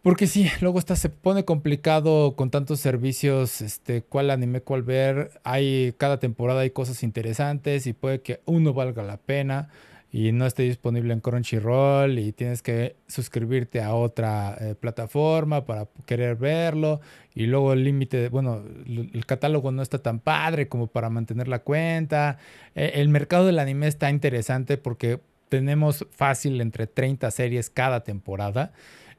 [0.01, 5.39] Porque sí, luego está, se pone complicado con tantos servicios, este, cuál anime, cuál ver.
[5.43, 9.69] Hay, cada temporada hay cosas interesantes y puede que uno valga la pena
[10.11, 15.87] y no esté disponible en Crunchyroll y tienes que suscribirte a otra eh, plataforma para
[16.07, 16.99] querer verlo
[17.35, 21.59] y luego el límite, bueno, el catálogo no está tan padre como para mantener la
[21.59, 22.39] cuenta.
[22.73, 28.73] E, el mercado del anime está interesante porque tenemos fácil entre 30 series cada temporada.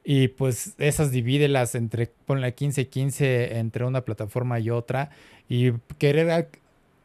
[0.05, 5.11] Y pues esas divídelas entre, ponle 15-15 entre una plataforma y otra.
[5.49, 6.49] Y querer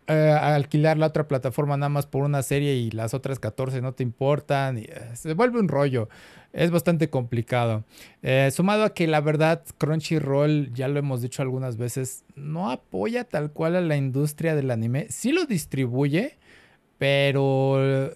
[0.07, 3.93] eh, alquilar la otra plataforma nada más por una serie y las otras 14 no
[3.93, 4.77] te importan.
[4.79, 6.09] Eh, se vuelve un rollo.
[6.53, 7.83] Es bastante complicado.
[8.23, 13.25] Eh, sumado a que la verdad Crunchyroll, ya lo hemos dicho algunas veces, no apoya
[13.25, 15.07] tal cual a la industria del anime.
[15.09, 16.37] Sí lo distribuye,
[16.97, 18.11] pero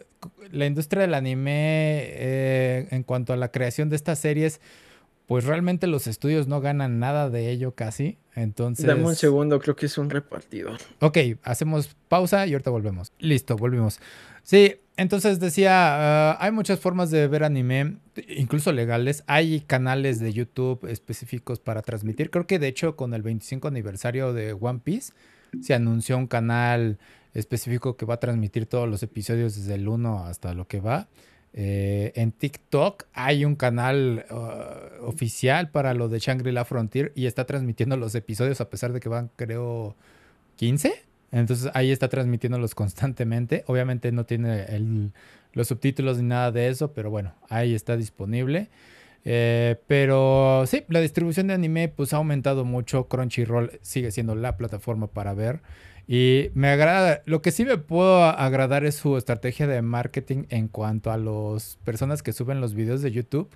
[0.52, 4.62] la industria del anime eh, en cuanto a la creación de estas series,
[5.28, 8.18] pues realmente los estudios no ganan nada de ello casi.
[8.36, 8.86] Entonces.
[8.86, 10.78] Dame un segundo, creo que es un repartidor.
[11.00, 13.14] Ok, hacemos pausa y ahorita volvemos.
[13.20, 14.00] Listo, volvimos.
[14.44, 19.24] Sí, entonces decía, ah, hay muchas formas de ver anime, incluso legales.
[19.28, 22.30] Hay canales de YouTube específicos para transmitir.
[22.30, 25.14] Creo que de hecho con el 25 aniversario de One Piece
[25.62, 26.98] se anunció un canal
[27.34, 31.08] específico que va a transmitir todos los episodios desde el 1 hasta lo que va.
[31.54, 37.46] Eh, en TikTok hay un canal uh, oficial para lo de Shangri-La Frontier y está
[37.46, 39.96] transmitiendo los episodios a pesar de que van, creo,
[40.56, 40.94] 15.
[41.32, 43.63] Entonces ahí está transmitiéndolos constantemente.
[43.67, 44.65] Obviamente no tiene
[45.54, 48.70] los subtítulos ni nada de eso, pero bueno, ahí está disponible.
[49.24, 53.08] Eh, pero sí, la distribución de anime pues ha aumentado mucho.
[53.08, 55.62] Crunchyroll sigue siendo la plataforma para ver.
[56.08, 60.68] Y me agrada, lo que sí me puedo agradar es su estrategia de marketing en
[60.68, 63.50] cuanto a las personas que suben los videos de YouTube,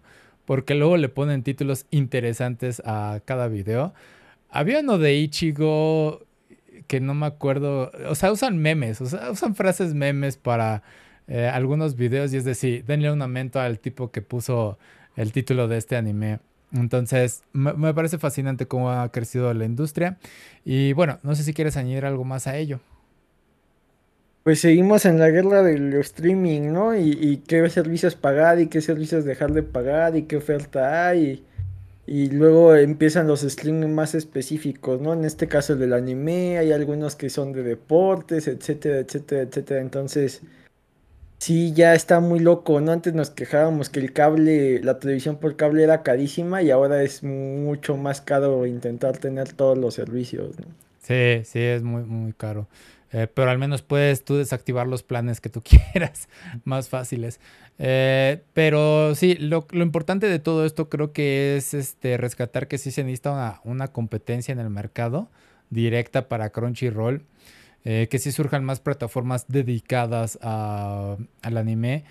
[0.45, 3.93] porque luego le ponen títulos interesantes a cada video.
[4.49, 6.21] Había uno de Ichigo
[6.87, 10.83] que no me acuerdo, o sea, usan memes, o sea, usan frases memes para
[11.27, 14.77] eh, algunos videos y es decir, denle un aumento al tipo que puso
[15.15, 16.39] el título de este anime.
[16.75, 20.17] Entonces, me, parece fascinante cómo ha crecido la industria.
[20.63, 22.79] Y bueno, no sé si quieres añadir algo más a ello.
[24.43, 26.95] Pues seguimos en la guerra del streaming, ¿no?
[26.95, 31.43] Y, qué servicios pagar y qué servicios dejar de pagar y qué oferta hay.
[32.05, 35.13] Y, luego empiezan los streaming más específicos, ¿no?
[35.13, 39.81] En este caso el del anime, hay algunos que son de deportes, etcétera, etcétera, etcétera.
[39.81, 40.41] Entonces,
[41.37, 42.91] Sí, ya está muy loco, ¿no?
[42.91, 47.23] Antes nos quejábamos que el cable, la televisión por cable era carísima y ahora es
[47.23, 50.65] mucho más caro intentar tener todos los servicios, ¿no?
[51.01, 52.67] Sí, sí, es muy, muy caro.
[53.11, 55.61] Eh, pero al menos puedes tú desactivar los planes que tú
[55.93, 56.27] quieras,
[56.63, 57.39] más fáciles.
[57.77, 62.91] Eh, pero sí, lo, importante de todo esto creo que es este, rescatar que sí
[62.91, 65.29] se necesita una, una competencia en el mercado
[65.69, 67.23] directa para Crunchyroll.
[67.87, 72.03] Eh, que sí surjan más plataformas dedicadas al anime.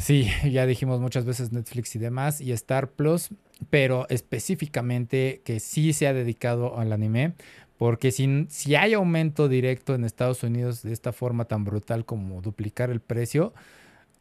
[0.00, 3.30] Sí, ya dijimos muchas veces Netflix y demás, y Star Plus,
[3.70, 7.34] pero específicamente que sí se ha dedicado al anime,
[7.78, 12.42] porque si, si hay aumento directo en Estados Unidos de esta forma tan brutal como
[12.42, 13.54] duplicar el precio,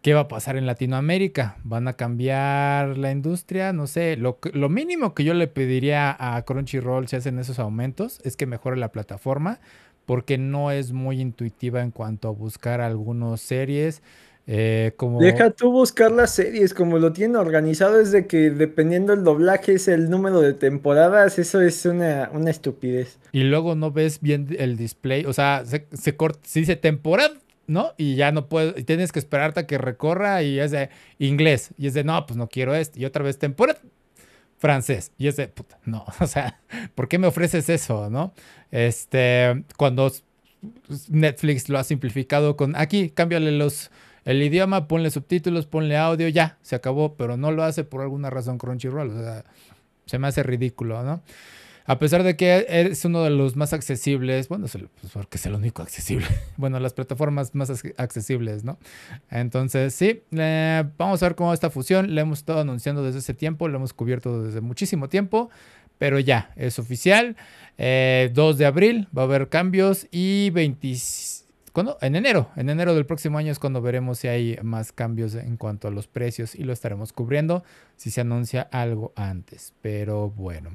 [0.03, 1.55] ¿Qué va a pasar en Latinoamérica?
[1.63, 3.71] ¿Van a cambiar la industria?
[3.71, 4.17] No sé.
[4.17, 8.45] Lo, lo, mínimo que yo le pediría a Crunchyroll si hacen esos aumentos es que
[8.45, 9.61] mejore la plataforma
[10.05, 14.01] porque no es muy intuitiva en cuanto a buscar algunas series.
[14.45, 15.21] Eh, como...
[15.21, 19.73] Deja tú buscar las series, como lo tienen organizado es de que dependiendo del doblaje
[19.73, 23.19] es el número de temporadas, eso es una, estupidez.
[23.31, 27.35] Y luego no ves bien el display, o sea, se, se, se dice temporada,
[27.67, 27.93] ¿no?
[27.97, 30.89] Y ya no puedes, y tienes que esperarte a que recorra y es de
[31.19, 33.79] inglés, y es de, no, pues no quiero esto, y otra vez temporada,
[34.57, 35.11] francés.
[35.17, 36.59] Y es de, puta, no, o sea,
[36.95, 38.33] ¿por qué me ofreces eso, no?
[38.73, 40.11] Este, cuando
[41.07, 43.91] Netflix lo ha simplificado con, aquí, cámbiale los,
[44.25, 48.31] el idioma, ponle subtítulos, ponle audio, ya, se acabó, pero no lo hace por alguna
[48.31, 49.45] razón Crunchyroll, o sea,
[50.07, 51.21] se me hace ridículo, ¿no?
[51.85, 55.53] A pesar de que es uno de los más accesibles, bueno, pues porque es el
[55.53, 56.25] único accesible,
[56.57, 58.79] bueno, las plataformas más accesibles, ¿no?
[59.29, 60.23] Entonces, sí,
[60.97, 63.93] vamos a ver cómo esta fusión, la hemos estado anunciando desde ese tiempo, la hemos
[63.93, 65.51] cubierto desde muchísimo tiempo,
[65.97, 67.35] pero ya, es oficial.
[67.35, 67.37] 2
[67.77, 71.97] eh, de abril va a haber cambios y 26 ¿Cuándo?
[72.01, 72.51] En enero.
[72.55, 75.91] En enero del próximo año es cuando veremos si hay más cambios en cuanto a
[75.91, 77.63] los precios y lo estaremos cubriendo
[77.95, 79.73] si se anuncia algo antes.
[79.81, 80.69] Pero bueno.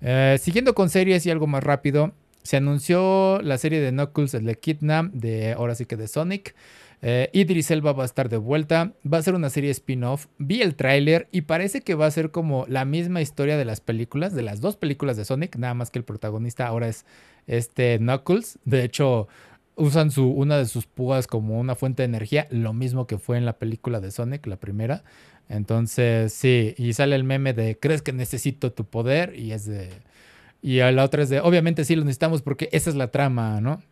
[0.00, 2.12] Eh, siguiendo con series y algo más rápido.
[2.44, 6.54] Se anunció la serie de Knuckles, el Kidnap, de ahora sí que de Sonic.
[7.02, 8.92] Eh, Idris Elba va a estar de vuelta.
[9.10, 10.26] Va a ser una serie spin-off.
[10.38, 13.80] Vi el tráiler y parece que va a ser como la misma historia de las
[13.80, 17.04] películas, de las dos películas de Sonic, nada más que el protagonista ahora es
[17.46, 18.58] este Knuckles.
[18.64, 19.28] De hecho,
[19.76, 23.36] usan su, una de sus púas como una fuente de energía, lo mismo que fue
[23.36, 25.04] en la película de Sonic, la primera.
[25.48, 29.38] Entonces, sí, y sale el meme de, ¿crees que necesito tu poder?
[29.38, 29.90] Y es de...
[30.62, 33.82] Y la otra es de, obviamente sí lo necesitamos porque esa es la trama, ¿no?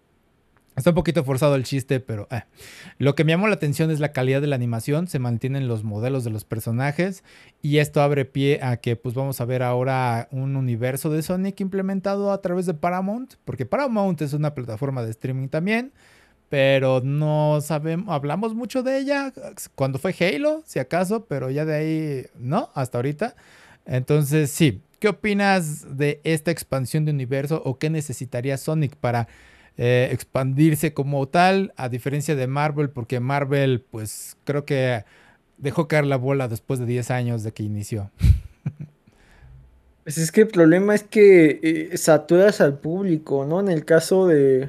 [0.76, 2.42] Está un poquito forzado el chiste, pero eh.
[2.98, 5.84] lo que me llamó la atención es la calidad de la animación, se mantienen los
[5.84, 7.22] modelos de los personajes
[7.62, 11.60] y esto abre pie a que pues vamos a ver ahora un universo de Sonic
[11.60, 15.92] implementado a través de Paramount, porque Paramount es una plataforma de streaming también,
[16.48, 19.32] pero no sabemos, hablamos mucho de ella
[19.76, 23.36] cuando fue Halo, si acaso, pero ya de ahí no, hasta ahorita.
[23.86, 29.28] Entonces sí, ¿qué opinas de esta expansión de universo o qué necesitaría Sonic para
[29.76, 35.04] eh, expandirse como tal, a diferencia de Marvel, porque Marvel, pues creo que
[35.58, 38.10] dejó caer la bola después de 10 años de que inició.
[40.04, 43.58] Pues es que el problema es que eh, saturas al público, ¿no?
[43.58, 44.68] En el caso de,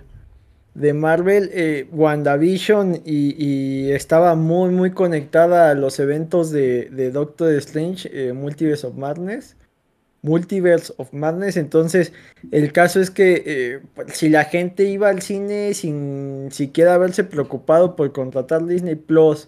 [0.76, 7.52] de Marvel, eh, WandaVision y, estaba muy, muy conectada a los eventos de, de Doctor
[7.56, 9.58] Strange, Multiverse of Madness
[10.26, 11.56] Multiverse of Madness.
[11.56, 12.12] Entonces,
[12.52, 17.96] el caso es que eh, si la gente iba al cine sin siquiera haberse preocupado
[17.96, 19.48] por contratar Disney Plus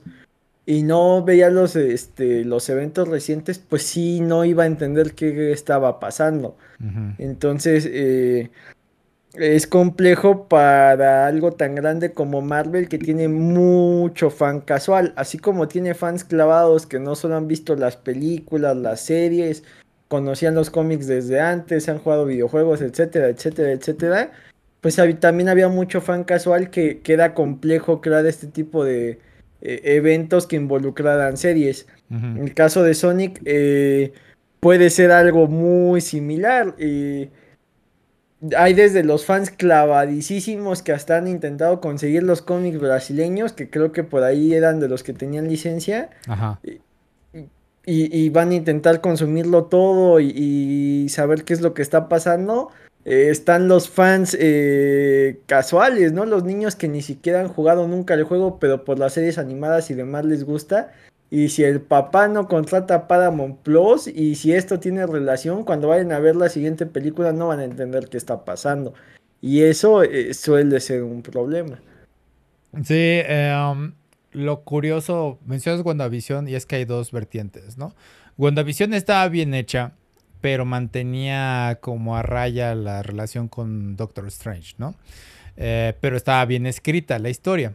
[0.66, 5.52] y no veía los, este, los eventos recientes, pues sí, no iba a entender qué
[5.52, 6.58] estaba pasando.
[7.18, 8.52] Entonces, eh,
[9.34, 15.68] es complejo para algo tan grande como Marvel que tiene mucho fan casual, así como
[15.68, 19.64] tiene fans clavados que no solo han visto las películas, las series,
[20.08, 24.32] conocían los cómics desde antes, han jugado videojuegos, etcétera, etcétera, etcétera.
[24.82, 29.20] Pues también había mucho fan casual que, queda complejo crear este tipo de
[29.62, 31.88] eh, eventos que involucraran series.
[32.10, 34.14] En el caso de Sonic eh,
[34.62, 36.76] puede ser algo muy similar.
[36.80, 37.30] y
[38.56, 43.92] hay desde los fans clavadísimos que hasta han intentado conseguir los cómics brasileños, que creo
[43.92, 46.12] que por ahí eran de los que tenían licencia.
[46.28, 46.80] Ajá y,
[48.30, 52.70] van a intentar consumirlo todo y, saber qué es lo que está pasando.
[53.06, 56.26] Eh, están los fans eh, casuales, ¿no?
[56.26, 59.90] Los niños que ni siquiera han jugado nunca el juego, pero por las series animadas
[59.90, 60.92] y demás les gusta.
[61.30, 66.12] Y si el papá no contrata Paramount Plus y si esto tiene relación, cuando vayan
[66.12, 68.94] a ver la siguiente película no van a entender qué está pasando.
[69.42, 71.80] Y eso eh, suele ser un problema.
[72.84, 73.94] Sí, um,
[74.32, 77.94] lo curioso, mencionas WandaVision y es que hay dos vertientes, ¿no?
[78.38, 79.94] WandaVision estaba bien hecha,
[80.42, 84.96] pero mantenía como a raya la relación con Doctor Strange, ¿no?
[85.56, 87.74] Eh, pero estaba bien escrita la historia.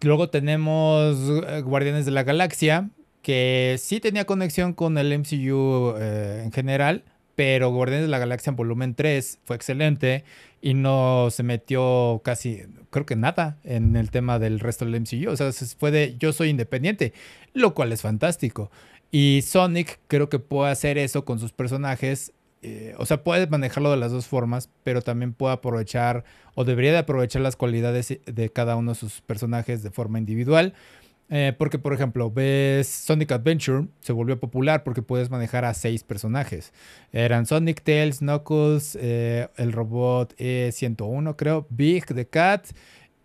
[0.00, 1.16] Luego tenemos
[1.48, 2.90] eh, Guardianes de la Galaxia,
[3.22, 8.50] que sí tenía conexión con el MCU eh, en general, pero Guardianes de la Galaxia
[8.50, 10.24] en volumen 3 fue excelente
[10.62, 15.30] y no se metió casi, creo que nada en el tema del resto del MCU.
[15.30, 17.12] O sea, fue de yo soy independiente,
[17.54, 18.70] lo cual es fantástico.
[19.10, 22.32] Y Sonic creo que puede hacer eso con sus personajes.
[22.60, 26.24] Eh, o sea, puede manejarlo de las dos formas, pero también puede aprovechar
[26.54, 30.74] o debería de aprovechar las cualidades de cada uno de sus personajes de forma individual.
[31.30, 36.02] Eh, porque, por ejemplo, ves Sonic Adventure, se volvió popular porque puedes manejar a seis
[36.02, 36.72] personajes.
[37.12, 42.68] Eran Sonic, Tails, Knuckles, eh, el robot E101, creo, Big, The Cat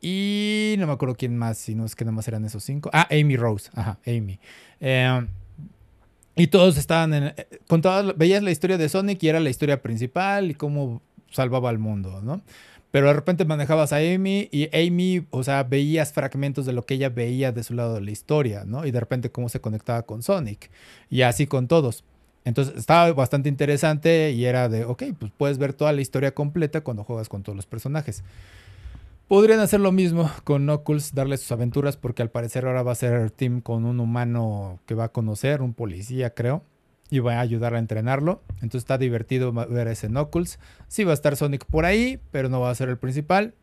[0.01, 2.89] y no me acuerdo quién más, si no es que nada más eran esos cinco.
[2.91, 4.37] Ah, Amy Rose, ajá, Amy.
[4.81, 5.25] Eh,
[6.35, 7.33] y todos estaban en.
[7.67, 11.01] Contadas, veías la historia de Sonic y era la historia principal y cómo
[11.33, 12.41] salvaba al mundo, ¿no?
[12.93, 16.93] Pero de repente manejabas a Amy y Amy, o sea, veías fragmentos de lo que
[16.93, 18.85] ella veía de su lado de la historia, ¿no?
[18.85, 20.69] Y de repente cómo se conectaba con Sonic.
[21.09, 22.03] Y así con todos.
[22.45, 26.81] Entonces estaba bastante interesante y era de, ok, pues puedes ver toda la historia completa
[26.81, 28.23] cuando juegas con todos los personajes.
[29.27, 32.95] Podrían hacer lo mismo con Knuckles, darle sus aventuras, porque al parecer ahora va a
[32.95, 36.63] ser team con un humano que va a conocer, un policía, creo
[37.13, 38.41] y va a ayudar a entrenarlo.
[38.55, 40.57] Entonces está divertido ver ese Knuckles.
[40.87, 43.53] Sí va a estar Sonic por ahí, pero no va a ser el principal.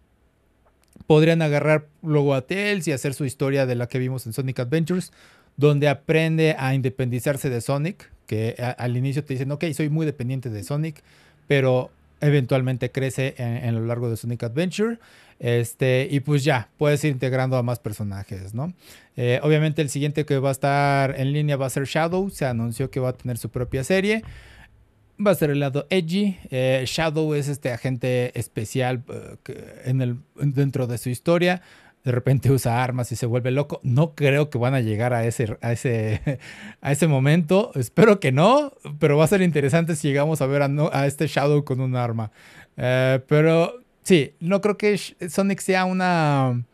[1.08, 4.60] Podrían agarrar luego a Tails y hacer su historia de la que vimos en Sonic
[4.60, 5.10] Adventures,
[5.56, 10.48] donde aprende a independizarse de Sonic, que al inicio te dicen, ok, soy muy dependiente
[10.48, 11.02] de Sonic,
[11.48, 11.90] pero
[12.20, 15.00] eventualmente crece en, lo largo de Sonic Adventure.
[15.40, 18.74] Este, y pues ya, puedes ir integrando a más personajes, ¿no?
[19.16, 22.28] Eh, obviamente el siguiente que va a estar en línea va a ser Shadow.
[22.28, 24.22] Se anunció que va a tener su propia serie.
[25.26, 26.38] Va a ser el lado edgy.
[26.50, 29.02] Eh, Shadow es este agente especial
[29.48, 31.62] eh, en el, dentro de su historia
[32.02, 33.78] de repente usa armas y se vuelve loco.
[33.82, 36.38] No creo que van a llegar a ese, a ese,
[36.80, 37.72] a ese momento.
[37.74, 41.62] Espero que no, pero va a ser interesante si llegamos a ver a, este Shadow
[41.64, 42.30] con un arma.
[42.74, 43.80] Pero
[44.10, 46.64] sí, no creo que Sonic sea una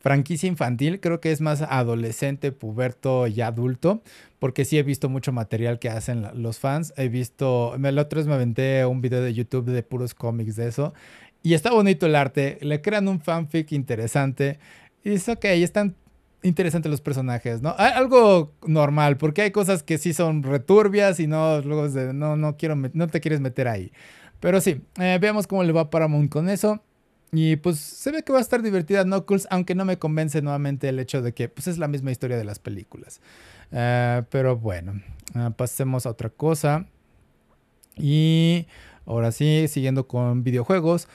[0.00, 1.00] franquicia infantil.
[1.00, 4.02] Creo que es más adolescente, puberto y adulto.
[4.38, 6.92] Porque sí he visto mucho material que hacen los fans.
[6.98, 10.68] He visto, el otro vez me aventé un video de YouTube de puros cómics de
[10.68, 10.92] eso.
[11.42, 14.58] Y está bonito el arte, le crean un fanfic interesante.
[15.02, 15.96] Y es ok, están
[16.42, 17.74] interesantes los personajes, ¿no?
[17.78, 22.56] Algo normal, porque hay cosas que sí son returbias y no, luego de, no, no,
[22.58, 23.92] quiero, no te quieres meter ahí.
[24.42, 26.82] Pero sí, eh, veamos cómo le va Paramount con eso.
[27.30, 30.88] Y pues se ve que va a estar divertida Knuckles, aunque no me convence nuevamente
[30.88, 33.20] el hecho de que pues es la misma historia de las películas.
[33.70, 35.00] Eh, pero bueno,
[35.36, 36.86] eh, pasemos a otra cosa.
[37.96, 38.66] Y
[39.06, 41.06] ahora sí, siguiendo con videojuegos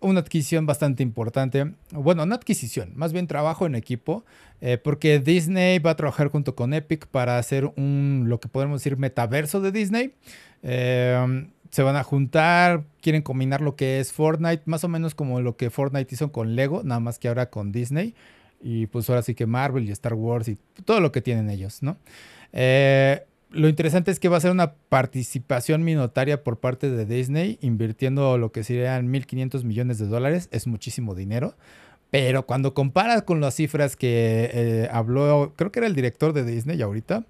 [0.00, 1.74] una adquisición bastante importante.
[1.92, 4.24] Bueno, no adquisición, más bien trabajo en equipo,
[4.60, 8.80] eh, porque Disney va a trabajar junto con Epic para hacer un, lo que podemos
[8.80, 10.14] decir, metaverso de Disney.
[10.64, 15.40] Eh, se van a juntar, quieren combinar lo que es Fortnite, más o menos como
[15.40, 18.14] lo que Fortnite hizo con Lego, nada más que ahora con Disney.
[18.60, 21.82] Y pues ahora sí que Marvel y Star Wars y todo lo que tienen ellos,
[21.82, 21.96] ¿no?
[22.52, 27.58] Eh, lo interesante es que va a ser una participación minotaria por parte de Disney,
[27.62, 30.48] invirtiendo lo que serían 1.500 millones de dólares.
[30.52, 31.54] Es muchísimo dinero.
[32.10, 36.44] Pero cuando comparas con las cifras que eh, habló, creo que era el director de
[36.44, 37.24] Disney ahorita,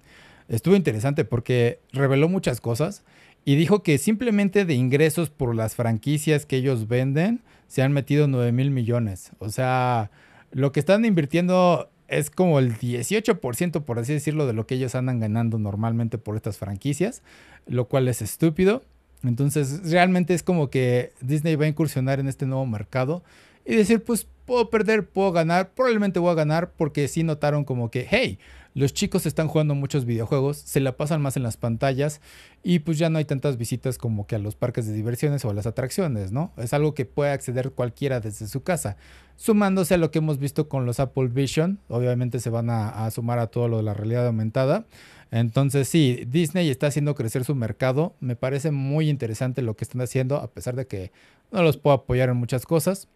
[0.49, 3.03] estuvo interesante porque reveló muchas cosas
[3.45, 8.27] y dijo que simplemente de ingresos por las franquicias que ellos venden se han metido
[8.27, 9.31] 9 mil millones.
[9.39, 10.11] O sea,
[10.51, 14.95] lo que están invirtiendo es como el 18%, por así decirlo, de lo que ellos
[14.95, 17.23] andan ganando normalmente por estas franquicias,
[17.65, 18.83] lo cual es estúpido.
[19.23, 23.23] Entonces, realmente es como que Disney va a incursionar en este nuevo mercado
[23.65, 27.89] y decir, pues puedo perder, puedo ganar, probablemente voy a ganar porque sí notaron como
[27.89, 28.37] que, hey,
[28.75, 32.21] los chicos están jugando muchos videojuegos, se la pasan más en las pantallas
[32.63, 35.51] y pues ya no hay tantas visitas como que a los parques de diversiones o
[35.51, 36.51] a las atracciones, ¿no?
[36.57, 38.97] Es algo que puede acceder cualquiera desde su casa.
[39.35, 43.39] Sumándose a lo que hemos visto con los Apple Vision, obviamente se van a, sumar
[43.39, 44.85] a todo lo de la realidad aumentada.
[45.29, 48.15] Entonces sí, Disney está haciendo crecer su mercado.
[48.19, 51.11] Me parece muy interesante lo que están haciendo, a pesar de que
[51.51, 53.07] no los puedo apoyar en muchas cosas.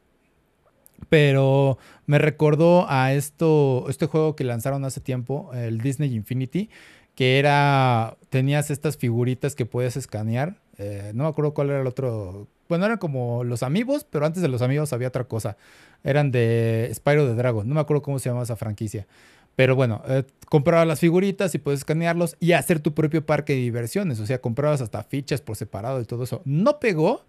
[1.10, 6.70] Pero me recordó a esto, este juego que lanzaron hace tiempo, el Disney Infinity,
[7.16, 10.60] que era, tenías estas figuritas que puedes escanear.
[10.78, 12.48] Eh, no me acuerdo cuál era el otro.
[12.70, 15.58] Bueno, eran como los amigos, pero antes de los amigos había otra cosa.
[16.04, 17.68] Eran de Spyro the Dragon.
[17.68, 19.08] No me acuerdo cómo se llamaba esa franquicia.
[19.56, 23.60] Pero bueno, eh, comprabas las figuritas y puedes escanearlos y hacer tu propio parque de
[23.60, 24.20] diversiones.
[24.20, 26.42] O sea, comprabas hasta fichas por separado y todo eso.
[26.46, 27.26] No pegó,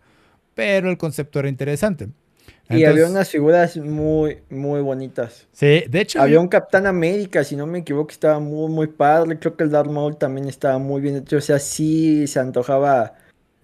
[0.55, 2.09] pero el concepto era interesante
[2.71, 5.47] y había unas figuras muy, muy bonitas.
[5.53, 6.21] Sí, de hecho.
[6.21, 9.39] Había un Capitán América, si no me equivoco, estaba muy, muy padre.
[9.39, 11.39] Creo que el Darth Maul también estaba muy bien hecho.
[11.39, 13.15] O sea, sí se antojaba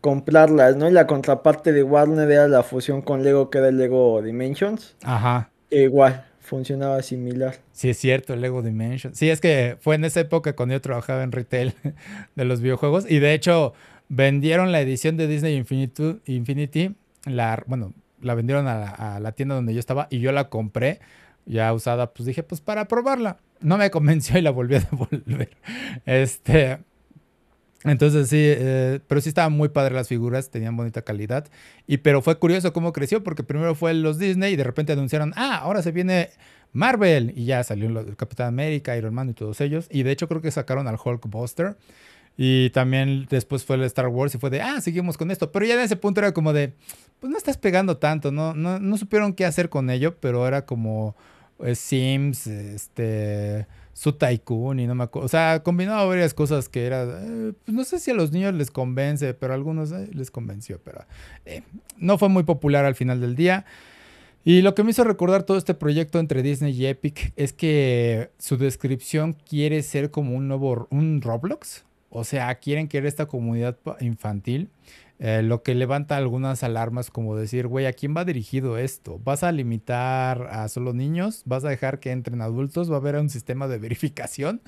[0.00, 0.88] comprarlas, ¿no?
[0.88, 4.96] Y la contraparte de Warner era la fusión con Lego, que era el Lego Dimensions.
[5.02, 5.50] Ajá.
[5.70, 7.56] igual, funcionaba similar.
[7.72, 9.18] Sí, es cierto, el Lego Dimensions.
[9.18, 11.74] Sí, es que fue en esa época cuando yo trabajaba en retail
[12.34, 13.10] de los videojuegos.
[13.10, 13.74] Y de hecho,
[14.08, 16.94] vendieron la edición de Disney Infinity, Infinity
[17.26, 17.94] la, bueno,
[18.24, 21.00] la vendieron a la, tienda donde yo estaba y yo la compré
[21.46, 23.38] ya usada, pues dije, pues para probarla.
[23.60, 25.50] No me convenció y la volví a devolver.
[26.06, 26.78] Este,
[27.84, 31.46] entonces sí, eh, pero sí estaban muy padres las figuras, tenían bonita calidad.
[31.86, 35.32] Y pero fue curioso cómo creció, porque primero fue los Disney y de repente anunciaron,
[35.36, 36.30] ah, ahora se viene
[36.72, 37.32] Marvel.
[37.36, 39.86] Y ya salió el Capitán América, Iron Man y todos ellos.
[39.90, 41.76] Y de hecho creo que sacaron al Hulk Buster.
[42.36, 45.52] Y también después fue el Star Wars y fue de, ah, seguimos con esto.
[45.52, 46.72] Pero ya en ese punto era como de,
[47.20, 48.54] pues no estás pegando tanto, ¿no?
[48.54, 51.14] No, no supieron qué hacer con ello, pero era como
[51.60, 55.26] eh, Sims, este, su Tycoon y no me acuerdo.
[55.26, 58.52] O sea, combinaba varias cosas que era, eh, pues no sé si a los niños
[58.54, 61.04] les convence, pero a algunos eh, les convenció, pero
[61.98, 63.64] no fue muy popular al final del día.
[64.44, 68.30] Y lo que me hizo recordar todo este proyecto entre Disney y Epic es que
[68.38, 71.84] su descripción quiere ser como un nuevo, un Roblox.
[72.16, 74.70] O sea, quieren crear esta comunidad infantil.
[75.18, 79.20] Eh, lo que levanta algunas alarmas como decir, güey, ¿a quién va dirigido esto?
[79.24, 81.42] ¿Vas a limitar a solo niños?
[81.44, 82.88] ¿Vas a dejar que entren adultos?
[82.88, 84.60] ¿Va a haber un sistema de verificación?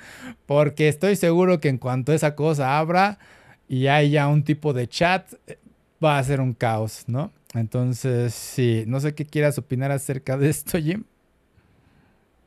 [0.45, 3.21] Porque estoy seguro que en cuanto esa cosa abra
[3.69, 5.59] y haya un tipo de chat, eh,
[6.05, 7.33] va a ser un caos, ¿no?
[7.55, 11.05] Entonces, sí, no sé qué quieras opinar acerca de esto, Jim.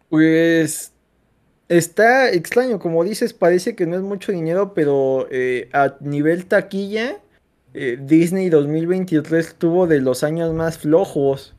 [0.10, 0.91] Pues
[1.70, 7.20] Está extraño, como dices, parece que no es mucho dinero, pero eh, a nivel taquilla,
[7.76, 11.55] eh, Disney 2023 tuvo de los años más flojos.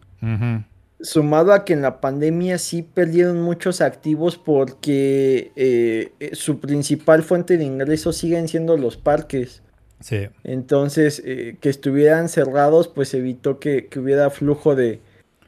[1.00, 7.56] Sumado a que en la pandemia sí perdieron muchos activos porque eh, su principal fuente
[7.56, 9.62] de ingresos siguen siendo los parques.
[10.00, 10.28] Sí.
[10.42, 15.00] Entonces, que estuvieran cerrados, pues evitó que hubiera flujo de,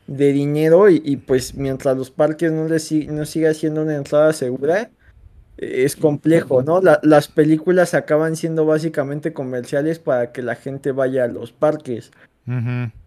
[0.07, 4.90] de dinero y, pues mientras los parques no, les, no siga siendo una entrada segura,
[5.57, 6.80] es complejo, ¿no?
[7.03, 12.11] las películas acaban siendo básicamente comerciales para que la gente vaya a los parques.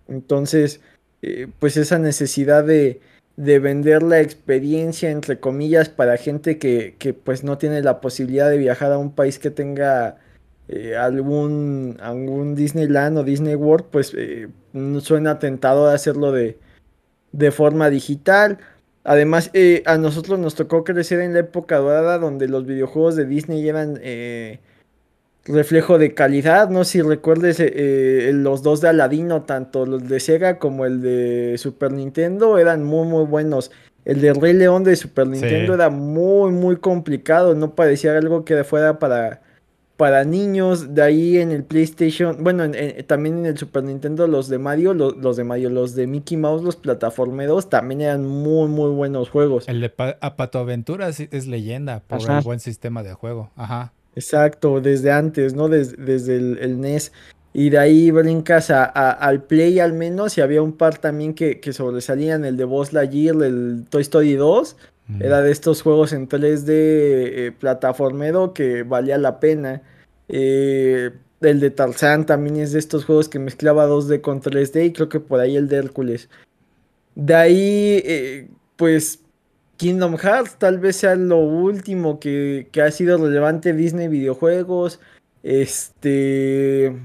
[0.08, 0.82] Entonces,
[1.22, 3.02] eh, pues esa necesidad de,
[3.36, 8.50] de, vender la experiencia, entre comillas, para gente que, que, pues no tiene la posibilidad
[8.50, 10.18] de viajar a un país que tenga
[10.70, 14.48] eh, algún, algún Disneyland o Disney World, pues eh,
[15.02, 16.58] suena tentado de hacerlo de,
[17.38, 18.60] de forma digital.
[19.04, 23.26] Además, eh, a nosotros nos tocó crecer en la época dorada donde los videojuegos de
[23.26, 24.60] Disney eran eh,
[25.46, 26.70] reflejo de calidad.
[26.70, 31.56] No si recuerdes eh, los dos de Aladino, tanto los de Sega como el de
[31.58, 33.72] Super Nintendo, eran muy, muy buenos.
[34.06, 37.54] El de Rey León de Super Nintendo era muy, muy complicado.
[37.54, 39.42] No parecía algo que fuera para
[39.98, 40.94] para niños.
[40.94, 42.70] De ahí en el PlayStation, bueno,
[43.08, 46.64] también en el Super Nintendo, los de Mario, los, de Mario, los de Mickey Mouse,
[46.64, 49.68] los plataformeros, también eran muy, muy buenos juegos.
[49.68, 53.52] El de Apato Aventuras es, leyenda por el buen sistema de juego.
[53.56, 53.94] Ajá.
[54.16, 55.68] Exacto, desde antes, ¿no?
[55.68, 57.12] desde el, NES.
[57.54, 61.60] Y de ahí brincas a, al Play al menos, y había un par también que,
[61.60, 64.76] que sobresalían, el de Buzz Lightyear, el Toy Story 2.
[65.20, 69.84] Era de estos juegos en 3D eh, plataformero que valía la pena.
[70.28, 74.94] Eh, el de Tarzan también es de estos juegos que mezclaba 2D con 3D y
[74.94, 76.30] creo que por ahí el de Hércules.
[77.14, 78.48] De ahí, eh,
[78.78, 79.20] pues
[79.78, 85.00] Kingdom Hearts tal vez sea lo último que, que ha sido relevante Disney videojuegos.
[85.44, 86.96] Este...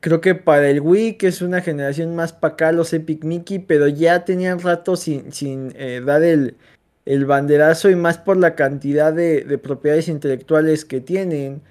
[0.00, 3.58] Creo que para el Wii, que es una generación más para acá, los Epic Mickey,
[3.58, 6.56] pero ya tenían rato sin, sin eh, dar el,
[7.04, 11.62] el, banderazo y más por la cantidad de, de propiedades intelectuales que tienen.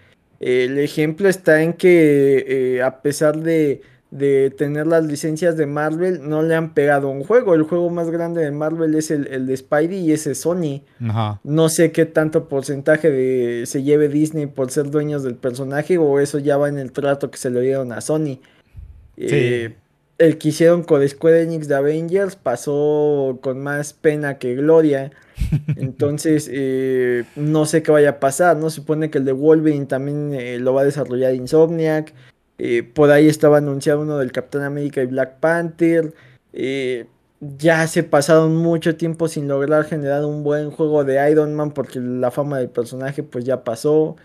[0.42, 3.82] el ejemplo está en que eh, a pesar de
[4.12, 7.56] de tener las licencias de Marvel, no le han pegado un juego.
[7.56, 10.82] El juego más grande de Marvel es el, de Spidey y ese Sony.
[11.44, 16.20] No sé qué tanto porcentaje de, se lleve Disney por ser dueños del personaje o
[16.20, 18.40] eso ya va en el trato que se le dieron a Sony.
[19.18, 19.76] Eh,
[20.18, 25.12] el que hicieron con Square Enix de Avengers pasó con más pena que gloria.
[25.76, 28.70] Entonces, eh, no sé qué vaya a pasar, ¿no?
[28.70, 32.14] Supone que el de Wolverine también eh, lo va a desarrollar Insomniac.
[32.58, 36.14] Eh, por ahí estaba anunciado uno del Capitán América y Black Panther.
[36.54, 37.06] Eh,
[37.40, 42.00] ya se pasaron mucho tiempo sin lograr generar un buen juego de Iron Man porque
[42.00, 44.16] la fama del personaje pues ya pasó.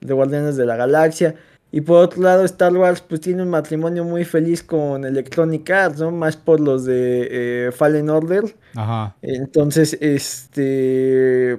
[0.00, 1.36] De Guardianes de la Galaxia.
[1.72, 6.00] Y por otro lado, Star Wars pues tiene un matrimonio muy feliz con Electronic Arts,
[6.00, 6.10] ¿no?
[6.10, 8.44] Más por los de eh, Fallen Order.
[8.74, 9.16] Ajá.
[9.22, 11.58] Entonces, este...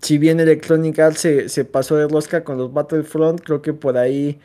[0.00, 3.98] Si bien Electronic Arts se, se pasó de rosca con los Battlefront, creo que por
[3.98, 4.38] ahí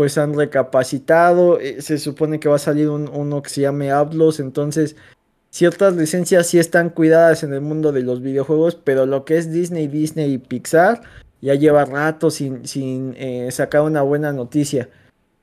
[0.00, 4.40] pues han recapacitado, eh, se supone que va a salir uno que se llame Ablos,
[4.40, 4.96] entonces
[5.50, 9.52] ciertas licencias sí están cuidadas en el mundo de los videojuegos, pero lo que es
[9.52, 11.02] Disney, Disney y Pixar
[11.42, 14.88] ya lleva rato sin, sin eh, sacar una buena noticia.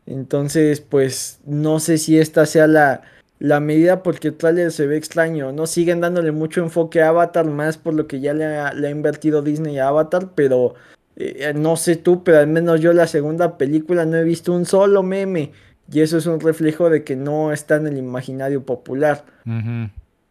[0.07, 3.03] Entonces, pues no sé si esta sea la,
[3.37, 5.67] la medida porque el trailer se ve extraño, ¿no?
[5.67, 8.89] Siguen dándole mucho enfoque a Avatar, más por lo que ya le ha, le ha
[8.89, 10.73] invertido Disney a Avatar, pero
[11.19, 14.65] eh, no sé tú, pero al menos yo la segunda película no he visto un
[14.65, 15.51] solo meme.
[15.91, 19.25] Y eso es un reflejo de que no está en el imaginario popular.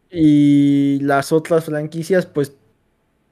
[0.09, 2.55] Y las otras franquicias, pues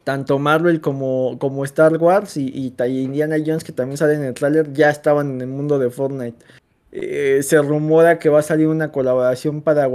[0.04, 4.34] tanto Marvel como, como Star Wars y, y, Indiana Jones, que también salen en el
[4.34, 6.46] tráiler, ya estaban en el mundo de Fortnite.
[6.98, 9.90] Eh, se rumora que va a salir una colaboración para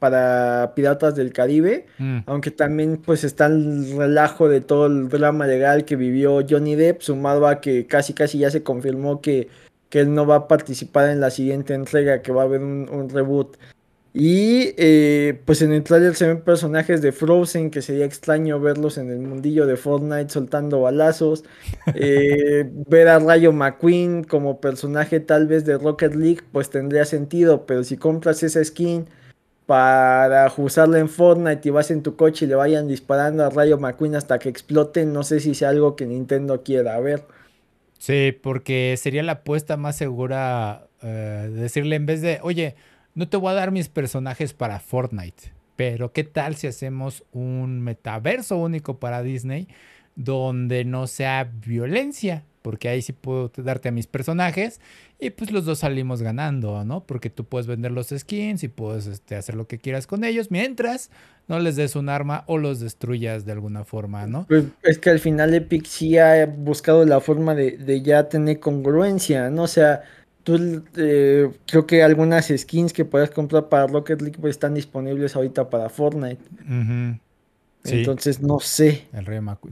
[0.00, 2.18] para Piratas del Caribe, mm.
[2.26, 7.00] aunque también pues está el relajo de todo el drama legal que vivió Johnny Depp,
[7.02, 9.46] sumado a que casi casi ya se confirmó que,
[9.88, 13.08] que él no va a participar en la siguiente entrega, que va a haber un
[13.08, 13.56] reboot.
[14.14, 18.98] Y eh, pues en el trailer se ven personajes de Frozen, que sería extraño verlos
[18.98, 21.44] en el mundillo de Fortnite soltando balazos.
[21.94, 27.66] Eh, ver a Rayo McQueen como personaje tal vez de Rocket League, pues tendría sentido,
[27.66, 29.06] pero si compras esa skin
[29.66, 33.78] para usarla en Fortnite y vas en tu coche y le vayan disparando a Rayo
[33.78, 37.24] McQueen hasta que explote, no sé si sea algo que Nintendo quiera ver.
[37.98, 42.74] Sí, porque sería la apuesta más segura eh, decirle en vez de, oye,
[43.14, 47.80] no te voy a dar mis personajes para Fortnite, pero ¿qué tal si hacemos un
[47.80, 49.68] metaverso único para Disney
[50.14, 52.44] donde no sea violencia?
[52.62, 54.80] Porque ahí sí puedo darte a mis personajes
[55.18, 57.04] y pues los dos salimos ganando, ¿no?
[57.04, 60.52] Porque tú puedes vender los skins y puedes este, hacer lo que quieras con ellos
[60.52, 61.10] mientras
[61.48, 64.46] no les des un arma o los destruyas de alguna forma, ¿no?
[64.46, 68.60] Pues es que al final Epic sí ha buscado la forma de, de ya tener
[68.60, 69.64] congruencia, ¿no?
[69.64, 70.02] O sea,
[70.42, 75.36] Tú, eh, creo que algunas skins que puedes comprar para Rocket League pues, están disponibles
[75.36, 76.42] ahorita para Fortnite.
[77.84, 79.06] Entonces no sé.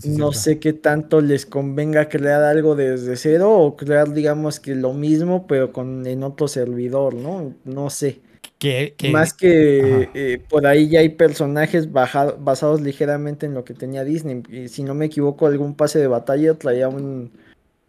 [0.05, 4.93] no sé qué tanto les convenga crear algo desde cero o crear, digamos que lo
[4.93, 7.55] mismo, pero con en otro servidor, ¿no?
[7.65, 8.21] No sé.
[9.11, 14.43] Más que eh, por ahí ya hay personajes basados ligeramente en lo que tenía Disney.
[14.51, 17.33] Y si no me equivoco, algún pase de batalla traía un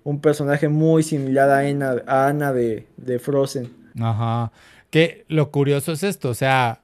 [0.03, 3.69] un personaje muy similar a Anna, de, Frozen.
[3.99, 4.51] Ajá.
[4.89, 6.81] Que lo curioso es esto, o sea,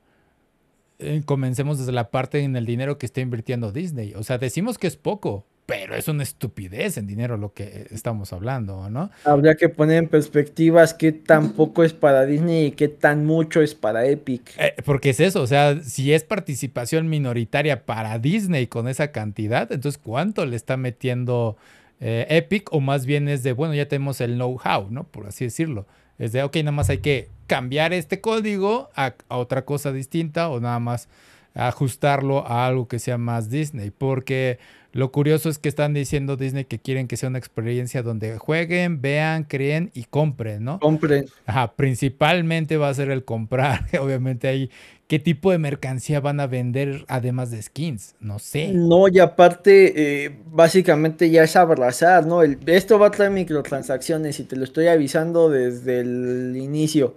[0.99, 4.13] eh, comencemos desde la parte en el dinero que está invirtiendo Disney.
[4.15, 8.31] O sea, decimos que es poco, pero es una estupidez en dinero lo que estamos
[8.31, 9.11] hablando, ¿no?
[9.25, 13.61] Habría que poner en perspectivas qué tan poco es para Disney y qué tan mucho
[13.61, 14.55] es para Epic.
[14.57, 19.69] Eh, porque es eso, o sea, si es participación minoritaria para Disney con esa cantidad,
[19.69, 21.57] entonces ¿cuánto le está metiendo
[21.99, 25.05] eh, Epic o más bien es de, bueno, ya tenemos el know-how, ¿no?
[25.05, 25.85] Por así decirlo.
[26.19, 30.59] Es de, ok, nada más hay que cambiar este código a, otra cosa distinta o
[30.59, 31.07] nada más
[31.53, 34.59] ajustarlo a algo que sea más Disney, porque
[34.91, 39.01] lo curioso es que están diciendo Disney que quieren que sea una experiencia donde jueguen,
[39.01, 40.79] vean, creen y compren, ¿no?
[40.79, 41.25] Compren.
[41.45, 43.85] Ajá, principalmente va a ser el comprar.
[43.99, 44.69] Obviamente hay
[45.07, 48.73] qué tipo de mercancía van a vender además de skins, no sé.
[48.73, 52.43] No, y aparte, eh, básicamente ya es abrazar, ¿no?
[52.43, 57.15] esto va a traer microtransacciones y te lo estoy avisando desde el inicio.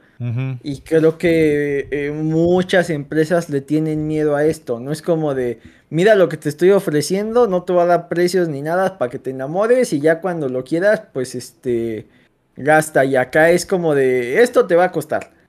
[0.62, 5.60] Y creo que eh, muchas empresas le tienen miedo a esto, no es como de,
[5.88, 9.10] mira lo que te estoy ofreciendo, no te va a dar precios ni nada para
[9.10, 12.06] que te enamores y ya cuando lo quieras, pues este,
[12.54, 13.06] gasta.
[13.06, 15.39] Y acá es como de, esto te va a costar.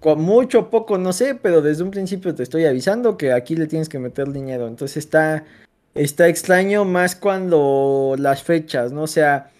[0.00, 3.66] Con mucho, poco, no sé, pero desde un principio te estoy avisando que aquí le
[3.66, 4.68] tienes que meter dinero.
[4.68, 5.44] Entonces está,
[5.94, 9.02] está extraño más cuando las fechas, ¿no?
[9.02, 9.50] O sea,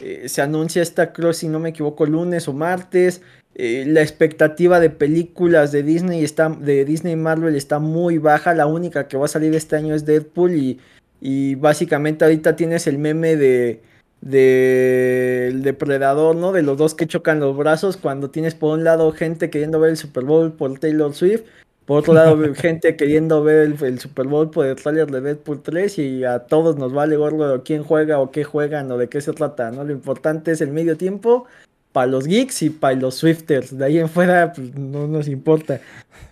[0.00, 3.22] eh, se anuncia esta cross, si no me equivoco, lunes o martes.
[3.54, 8.54] Eh, la expectativa de películas de Disney está, de Disney Marvel está muy baja.
[8.54, 10.80] La única que va a salir este año es Deadpool y,
[11.20, 13.82] y básicamente ahorita tienes el meme de
[14.20, 16.52] del depredador, ¿no?
[16.52, 19.90] De los dos que chocan los brazos cuando tienes por un lado gente queriendo ver
[19.90, 21.42] el Super Bowl por Taylor Swift,
[21.86, 25.98] por otro lado gente queriendo ver el, Super Bowl por el trailer de Deadpool 3
[25.98, 29.32] y a todos nos vale gordo quién juega o qué juegan o de qué se
[29.32, 29.84] trata, ¿no?
[29.84, 31.46] Lo importante es el medio tiempo
[31.92, 35.80] para los geeks y para los Swifters, de ahí en fuera pues, no nos importa.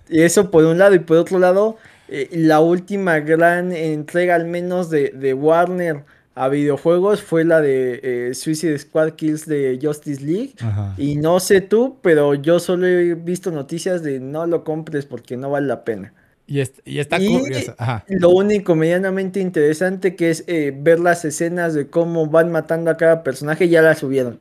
[0.09, 1.77] Y eso por un lado y por otro lado,
[2.09, 6.05] eh, la última gran entrega al menos de, de Warner
[6.39, 10.55] a videojuegos fue la de eh, Suicide Squad Kills de Justice League.
[10.97, 15.37] Y no sé tú, pero yo solo he visto noticias de no lo compres porque
[15.37, 16.15] no vale la pena.
[16.47, 17.75] Y, está curioso.
[18.09, 22.97] Lo único medianamente interesante que es eh, ver las escenas de cómo van matando a
[22.97, 24.41] cada personaje, ya las subieron.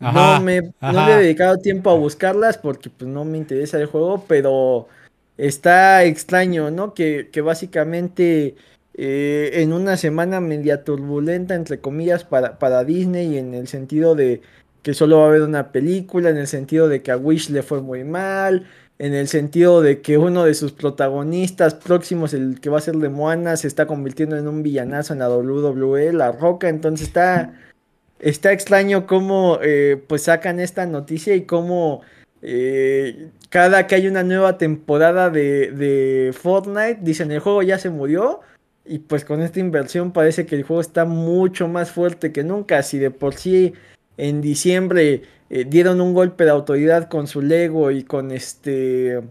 [0.00, 3.86] no, me, no le he dedicado tiempo a buscarlas porque pues no me interesa el
[3.86, 4.88] juego, pero
[5.36, 6.94] está extraño, ¿no?
[6.94, 8.56] Que, que básicamente
[8.96, 14.40] eh, en una semana media turbulenta, entre comillas, para, para Disney, en el sentido de
[14.82, 17.62] que solo va a haber una película, en el sentido de que a Wish le
[17.62, 18.66] fue muy mal,
[18.98, 22.96] en el sentido de que uno de sus protagonistas próximos, el que va a ser
[22.96, 27.54] de Moana, se está convirtiendo en un villanazo en la WWE, La Roca, entonces está,
[28.20, 32.02] está extraño cómo eh, pues sacan esta noticia y cómo
[32.42, 37.90] eh, cada que hay una nueva temporada de, de Fortnite, dicen el juego ya se
[37.90, 38.40] murió,
[38.84, 42.82] y pues con esta inversión parece que el juego está mucho más fuerte que nunca.
[42.82, 43.72] Si de por sí
[44.16, 49.22] en diciembre eh, dieron un golpe de autoridad con su Lego y con este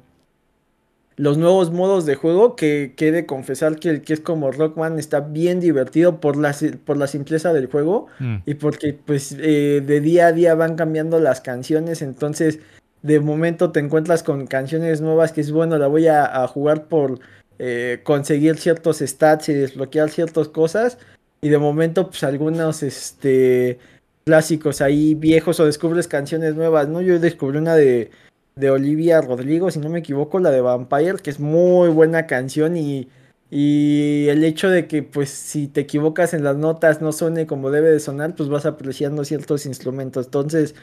[1.15, 5.19] los nuevos modos de juego que quiere confesar que el que es como Rockman está
[5.19, 8.37] bien divertido por la, por la simpleza del juego mm.
[8.47, 12.59] y porque pues eh, de día a día van cambiando las canciones entonces
[13.03, 17.19] de momento te encuentras con canciones nuevas que es bueno la voy a jugar por
[17.65, 20.97] eh, conseguir ciertos stats y desbloquear ciertas cosas.
[21.41, 23.79] Y de momento, pues algunos este,
[24.25, 27.01] clásicos ahí viejos o descubres canciones nuevas, ¿no?
[27.01, 28.11] Yo descubrí una de,
[28.57, 32.75] de Olivia Rodrigo, si no me equivoco, la de Vampire, que es muy buena canción
[32.75, 33.07] y,
[33.49, 37.71] y el hecho de que pues si te equivocas en las notas no suene como
[37.71, 40.25] debe de sonar, pues vas apreciando ciertos instrumentos.
[40.25, 40.75] Entonces,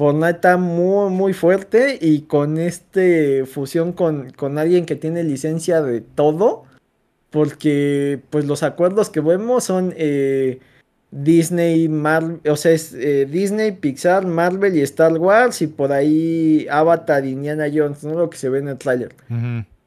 [0.00, 5.82] Fortnite está muy, muy fuerte y con este fusión con, con alguien que tiene licencia
[5.82, 6.64] de todo,
[7.28, 10.60] porque pues los acuerdos que vemos son eh,
[11.10, 16.66] Disney, Marvel, o sea, es eh, Disney, Pixar, Marvel y Star Wars y por ahí
[16.70, 18.14] Avatar, Indiana Jones, ¿no?
[18.14, 19.14] Lo que se ve en el tráiler.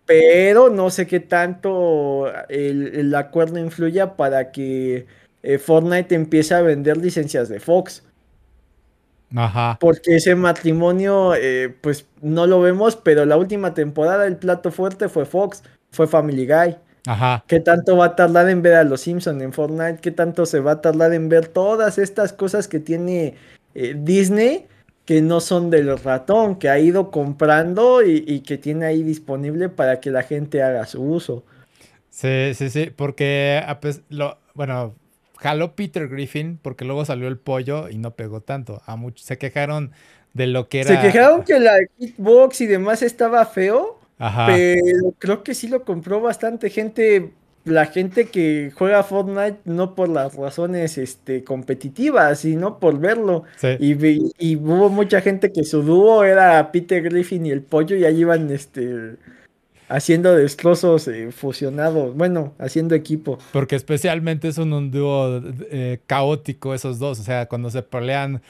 [0.05, 5.07] Pero no sé qué tanto el, acuerdo influya para que
[5.41, 8.03] eh, Fortnite empiece a vender licencias de Fox.
[9.35, 9.77] Ajá.
[9.79, 15.09] Porque ese matrimonio, eh, pues no lo vemos, pero la última temporada el plato fuerte
[15.09, 16.75] fue Fox, fue Family Guy.
[17.05, 17.43] Ajá.
[17.47, 19.99] ¿Qué tanto va a tardar en ver a los Simpsons en Fortnite?
[20.01, 23.35] ¿Qué tanto se va a tardar en ver todas estas cosas que tiene
[23.75, 24.67] eh, Disney
[25.05, 29.99] que no son del ratón, que ha ido comprando y, que tiene ahí disponible para
[29.99, 31.43] que la gente haga su uso?
[32.09, 33.61] Sí, sí, sí, porque
[34.09, 34.95] lo, bueno,
[35.43, 38.81] jaló Peter Griffin porque luego salió el pollo y no pegó tanto.
[38.85, 39.91] A muchos se quejaron
[40.33, 41.01] de lo que era.
[41.01, 43.99] Se quejaron que la hitbox y demás estaba feo.
[44.17, 47.31] Pero creo que sí lo compró bastante gente.
[47.65, 53.43] La gente que juega Fortnite no por las razones este, competitivas, sino por verlo.
[53.79, 53.95] Y,
[54.37, 58.19] y, hubo mucha gente que su dúo era Peter Griffin y el pollo y ahí
[58.19, 59.15] iban este,
[59.87, 63.37] haciendo destrozos eh, fusionados, bueno, haciendo equipo.
[63.51, 68.41] Porque especialmente son un dúo eh, caótico esos dos, o sea, cuando se pelean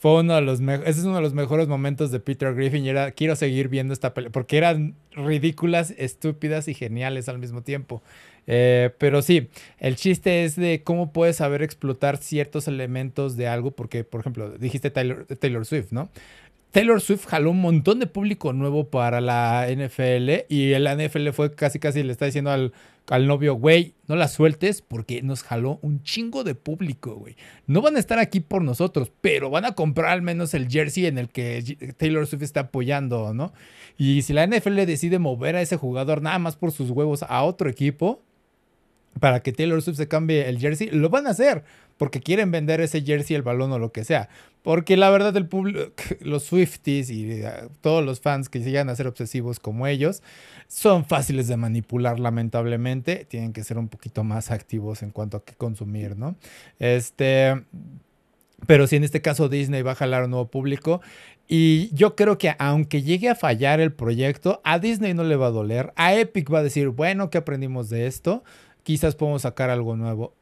[0.00, 2.88] fue uno de los ese es uno de los mejores momentos de Peter Griffin y
[2.88, 8.02] era quiero seguir viendo esta película porque eran ridículas, estúpidas y geniales al mismo tiempo.
[8.46, 13.72] Eh, pero sí, el chiste es de cómo puedes saber explotar ciertos elementos de algo,
[13.72, 16.08] porque, por ejemplo, dijiste Taylor, Taylor Swift, ¿no?
[16.72, 21.52] Taylor Swift jaló un montón de público nuevo para la NFL y la NFL fue
[21.54, 22.72] casi casi le está diciendo al,
[23.08, 27.36] al novio, güey, no la sueltes porque nos jaló un chingo de público, güey.
[27.66, 31.06] No van a estar aquí por nosotros, pero van a comprar al menos el jersey
[31.06, 33.52] en el que Taylor Swift está apoyando, ¿no?
[33.98, 37.42] Y si la NFL decide mover a ese jugador nada más por sus huevos a
[37.42, 38.22] otro equipo,
[39.18, 41.64] para que Taylor Swift se cambie el jersey, lo van a hacer
[42.00, 44.30] porque quieren vender ese jersey, el balón o lo que sea.
[44.62, 48.96] Porque la verdad, el público, los Swifties y eh, todos los fans que llegan a
[48.96, 50.22] ser obsesivos como ellos,
[50.66, 53.26] son fáciles de manipular, lamentablemente.
[53.28, 56.36] Tienen que ser un poquito más activos en cuanto a qué consumir, ¿no?
[56.78, 57.64] Este.
[58.66, 61.02] Pero si en este caso Disney va a jalar un nuevo público.
[61.48, 65.48] Y yo creo que aunque llegue a fallar el proyecto, a Disney no le va
[65.48, 65.92] a doler.
[65.96, 68.42] A Epic va a decir, bueno, ¿qué aprendimos de esto?
[68.84, 70.39] Quizás podemos sacar algo nuevo.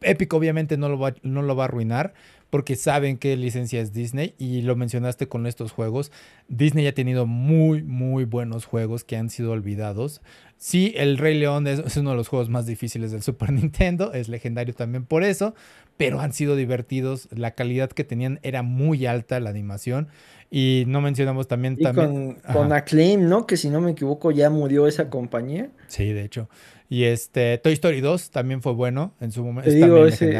[0.00, 2.14] Epic obviamente no lo, va, no lo va a arruinar
[2.54, 6.12] porque saben que licencia es Disney y lo mencionaste con estos juegos.
[6.46, 10.22] Disney ha tenido muy, muy buenos juegos que han sido olvidados.
[10.56, 14.28] Sí, El Rey León es, uno de los juegos más difíciles del Super Nintendo, es
[14.28, 15.56] legendario también por eso,
[15.96, 17.28] pero han sido divertidos.
[17.32, 20.06] La calidad que tenían era muy alta, la animación.
[20.48, 21.76] Y no mencionamos también...
[21.76, 23.48] también con, con Acclaim, ¿no?
[23.48, 25.70] Que si no me equivoco ya murió esa compañía.
[25.88, 26.48] Sí, de hecho.
[26.88, 29.70] Y este Toy Story 2 también fue bueno en su momento.
[29.70, 30.30] Te digo, ese,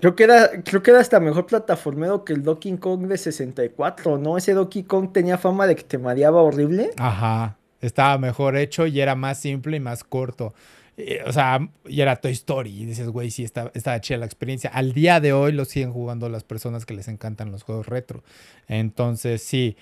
[0.00, 4.16] Creo que, era, creo que era hasta mejor plataformero que el Donkey Kong de 64,
[4.16, 4.38] ¿no?
[4.38, 6.90] Ese Donkey Kong tenía fama de que te mareaba horrible.
[6.96, 10.54] Ajá, estaba mejor hecho y era más simple y más corto.
[11.26, 12.82] O sea, y era Toy Story.
[12.82, 14.70] Y dices, güey, sí, estaba, estaba chida la experiencia.
[14.70, 18.22] Al día de hoy lo siguen jugando las personas que les encantan los juegos retro.
[18.68, 19.76] Entonces, sí.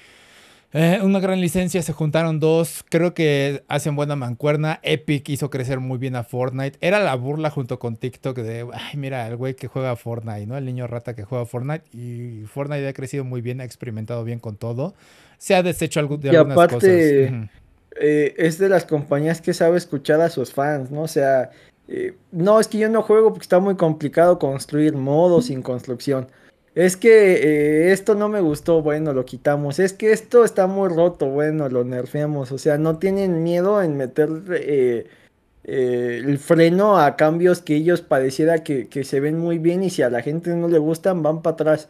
[0.73, 4.81] Eh, una gran licencia, se juntaron dos, creo que hacen buena mancuerna.
[4.83, 6.77] Epic hizo crecer muy bien a Fortnite.
[6.83, 10.59] Era la burla junto con TikTok de, ay, mira, el güey que juega Fortnite, ¿no?
[10.59, 11.85] El niño rata que juega Fortnite.
[11.97, 14.95] Y Fortnite ha crecido muy bien, ha experimentado bien con todo.
[15.39, 17.49] Se ha deshecho algo de y algunas aparte,
[18.01, 21.03] eh, es de las compañías que sabe escuchar a sus fans, ¿no?
[21.03, 21.51] O sea,
[21.89, 26.29] eh, no, es que yo no juego porque está muy complicado construir modos sin construcción.
[26.79, 29.81] Es que eh, esto no me gustó, bueno, lo quitamos.
[29.81, 32.53] Es que esto está muy roto, bueno, lo nerfeamos.
[32.53, 35.09] O sea, no tienen miedo en meter eh,
[35.65, 40.03] eh, el freno a cambios que ellos pareciera que, se ven muy bien y si
[40.03, 41.89] a la gente no le gustan, van para atrás.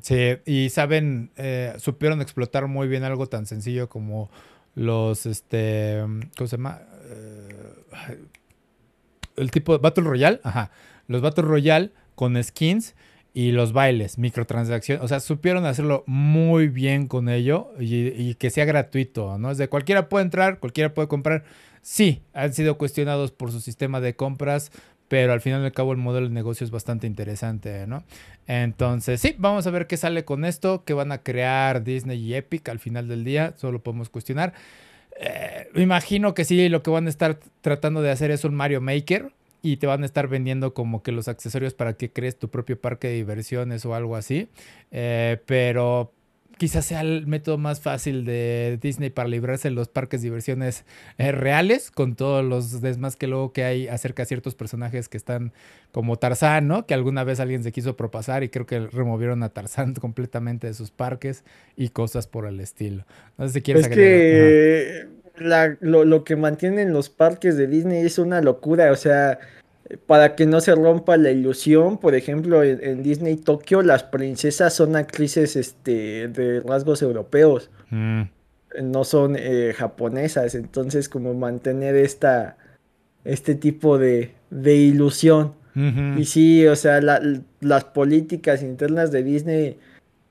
[0.00, 1.32] Sí, y saben,
[1.78, 4.30] supieron explotar muy bien algo tan sencillo como
[4.76, 6.00] los, este,
[6.36, 6.82] ¿cómo se llama?
[9.34, 10.70] el tipo Battle Royale, ajá,
[11.08, 12.94] los Battle Royale con skins
[13.36, 18.64] y los bailes, microtransacciones, o sea, supieron hacerlo muy bien con ello y, que sea
[18.64, 19.50] gratuito, ¿no?
[19.50, 21.44] Es de cualquiera puede entrar, cualquiera puede comprar.
[21.82, 24.72] Sí, han sido cuestionados por su sistema de compras,
[25.08, 28.04] pero al final y cabo el modelo de negocio es bastante interesante, ¿no?
[28.46, 32.36] Entonces, sí, vamos a ver qué sale con esto, qué van a crear Disney y
[32.36, 34.54] Epic al final del día, solo podemos cuestionar.
[35.20, 38.80] Eh, imagino que sí, lo que van a estar tratando de hacer es un Mario
[38.80, 39.30] Maker,
[39.62, 42.80] y te van a estar vendiendo como que los accesorios para que crees tu propio
[42.80, 44.48] parque de diversiones o algo así.
[44.90, 46.12] Eh, pero
[46.58, 50.84] quizás sea el método más fácil de Disney para librarse de los parques de diversiones
[51.18, 55.16] eh, reales, con todos los desmas que luego que hay acerca de ciertos personajes que
[55.16, 55.52] están
[55.92, 56.86] como Tarzán, ¿no?
[56.86, 60.74] Que alguna vez alguien se quiso propasar y creo que removieron a Tarzán completamente de
[60.74, 61.44] sus parques
[61.76, 63.04] y cosas por el estilo.
[63.38, 65.15] No sé si quieres es Que...
[65.38, 69.38] lo, lo, que mantienen los parques de Disney es una locura, o sea,
[70.06, 74.96] para que no se rompa la ilusión, por ejemplo, en, Disney Tokio las princesas son
[74.96, 78.22] actrices este, de rasgos europeos, mm.
[78.82, 82.56] no son eh, japonesas, entonces como mantener esta,
[83.24, 85.54] este tipo de, ilusión.
[86.16, 89.78] Y sí, o sea, las políticas internas de Disney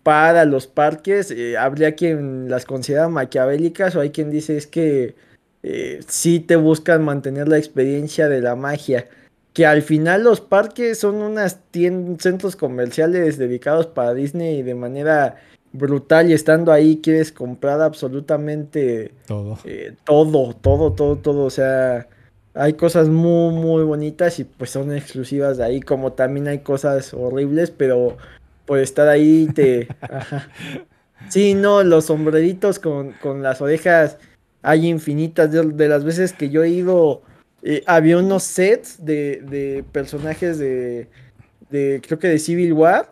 [0.06, 5.16] para los parques, eh, habría quien las considera maquiavélicas o hay quien dice es que
[5.64, 9.08] eh, sí te buscan mantener la experiencia de la magia
[9.54, 15.38] que al final los parques son unas centros comerciales dedicados para Disney de manera
[15.74, 19.58] brutal y estando ahí quieres comprar absolutamente todo.
[19.64, 21.46] Eh, todo, todo, todo, todo.
[21.46, 22.08] O sea,
[22.54, 27.12] hay cosas muy, muy bonitas y pues son exclusivas de ahí, como también hay cosas
[27.16, 28.18] horribles, pero
[28.66, 29.88] por estar ahí te...
[31.30, 34.18] Sí, no, los sombreritos con, con las orejas
[34.62, 35.50] hay infinitas.
[35.52, 37.24] De las veces que yo he ido
[37.68, 41.08] eh, había unos sets de, personajes de,
[41.72, 43.12] de, creo que de Civil War,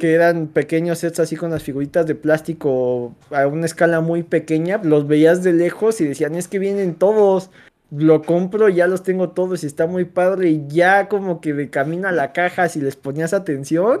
[0.00, 4.80] que eran pequeños sets así con las figuritas de plástico a una escala muy pequeña,
[4.82, 7.50] los veías de lejos y decían, es que vienen todos,
[7.92, 11.70] lo compro, ya los tengo todos y está muy padre y ya como que de
[11.70, 14.00] camino a la caja, si les ponías atención,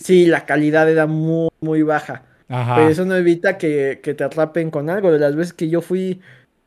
[0.00, 2.24] sí, la calidad era muy, muy baja.
[2.48, 5.12] Pero eso no evita que, que te atrapen con algo.
[5.12, 6.20] De las veces que yo fui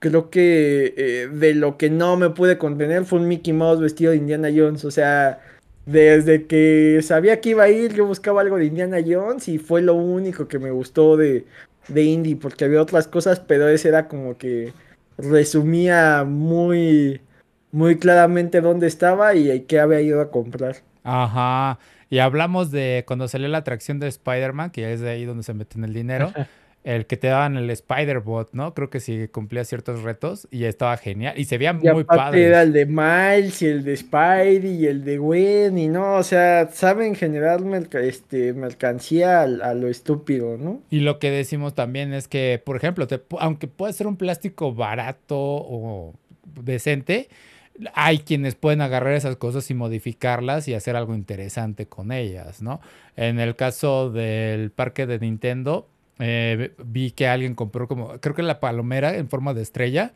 [0.03, 4.11] creo que eh, de lo que no me pude contener fue un Mickey Mouse vestido
[4.11, 4.83] de Indiana Jones.
[4.83, 5.39] O sea,
[5.85, 9.81] desde que sabía que iba a ir, yo buscaba algo de Indiana Jones y fue
[9.81, 11.45] lo único que me gustó de,
[11.87, 14.73] de Indy, porque había otras cosas, pero ese era como que
[15.17, 17.21] resumía muy,
[17.71, 20.77] muy claramente dónde estaba y qué había ido a comprar.
[21.03, 21.79] Ajá.
[22.13, 25.55] Y hablamos de cuando salió la atracción de Spider-Man, que es de ahí donde se
[25.55, 26.31] mete en el dinero.
[26.83, 28.75] el que te daban el Spider-Bot, ¿no?
[28.75, 31.33] Creo que sí cumplía ciertos retos y estaba genial.
[31.39, 32.43] Y se veía muy padre.
[32.43, 36.21] Era el de Miles y el de Spidey y el de Gwen y no, o
[36.21, 40.83] sea, saben generar este, mercancía a, lo estúpido, ¿no?
[40.91, 43.07] Y lo que decimos también es que, por ejemplo,
[43.39, 46.13] aunque puede ser un plástico barato o
[46.61, 47.27] decente,
[47.93, 52.81] hay quienes pueden agarrar esas cosas y modificarlas y hacer algo interesante con ellas, ¿no?
[53.15, 55.87] En el caso del parque de Nintendo,
[56.19, 60.13] eh, vi que alguien compró como, creo que la palomera en forma de estrella.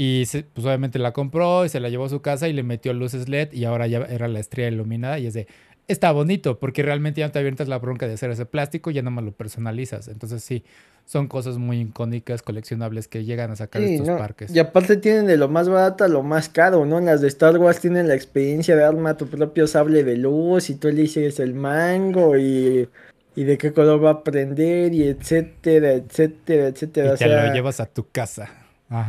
[0.00, 2.92] Y pues obviamente la compró y se la llevó a su casa y le metió
[2.92, 5.48] luces LED y ahora ya era la estrella iluminada y es de,
[5.88, 8.94] está bonito porque realmente ya no te avientas la bronca de hacer ese plástico y
[8.94, 10.08] ya no más lo personalizas.
[10.08, 10.64] Entonces sí,
[11.04, 14.54] son cosas muy icónicas, coleccionables que llegan a sacar estos parques.
[14.54, 17.00] Y aparte tienen de lo más barato a lo más caro, ¿no?
[17.00, 20.76] Las de Star Wars tienen la experiencia de arma tu propio sable de luz y
[20.76, 22.88] tú eliges el mango y
[23.38, 27.14] y de qué color va a prender y etcétera, etcétera, etcétera.
[27.14, 28.50] Y te lo llevas a tu casa.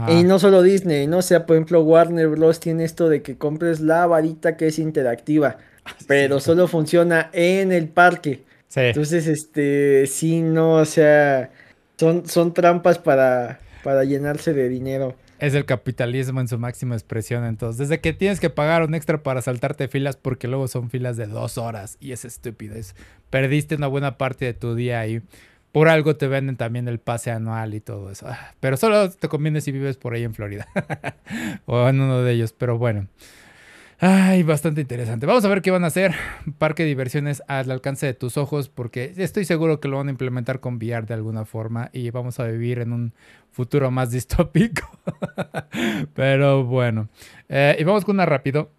[0.07, 1.17] Y no solo Disney, ¿no?
[1.17, 2.59] O sea, por ejemplo, Warner Bros.
[2.59, 5.57] tiene esto de que compres la varita que es interactiva,
[6.07, 8.43] pero solo funciona en el parque.
[8.67, 8.81] Sí.
[8.81, 11.51] Entonces, este, sí, no, o sea,
[11.97, 15.15] son, son trampas para, para llenarse de dinero.
[15.39, 17.77] Es el capitalismo en su máxima expresión, entonces.
[17.77, 21.27] Desde que tienes que pagar un extra para saltarte filas porque luego son filas de
[21.27, 22.93] dos horas y es estupidez.
[23.29, 25.21] Perdiste una buena parte de tu día ahí.
[25.71, 28.27] Por algo te venden también el pase anual y todo eso.
[28.27, 30.67] Ah, pero solo te conviene si vives por ahí en Florida.
[31.65, 33.07] o en uno de ellos, pero bueno.
[34.01, 35.25] Ay, bastante interesante.
[35.25, 36.15] Vamos a ver qué van a hacer.
[36.57, 40.11] Parque de diversiones al alcance de tus ojos, porque estoy seguro que lo van a
[40.11, 43.13] implementar con VR de alguna forma y vamos a vivir en un
[43.51, 44.89] futuro más distópico.
[46.13, 47.09] pero bueno,
[47.49, 48.71] eh, y vamos con una rápido.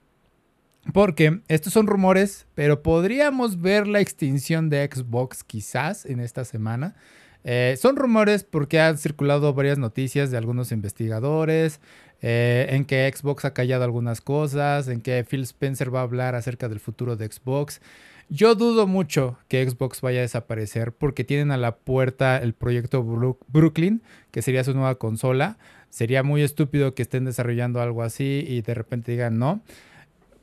[0.94, 6.96] Porque estos son rumores, pero podríamos ver la extinción de Xbox quizás en esta semana.
[7.44, 11.80] Eh, son rumores porque han circulado varias noticias de algunos investigadores,
[12.22, 16.34] eh, en que Xbox ha callado algunas cosas, en que Phil Spencer va a hablar
[16.34, 17.80] acerca del futuro de Xbox.
[18.28, 23.02] Yo dudo mucho que Xbox vaya a desaparecer porque tienen a la puerta el proyecto
[23.48, 25.58] Brooklyn, que sería su nueva consola.
[25.88, 29.62] Sería muy estúpido que estén desarrollando algo así y de repente digan no.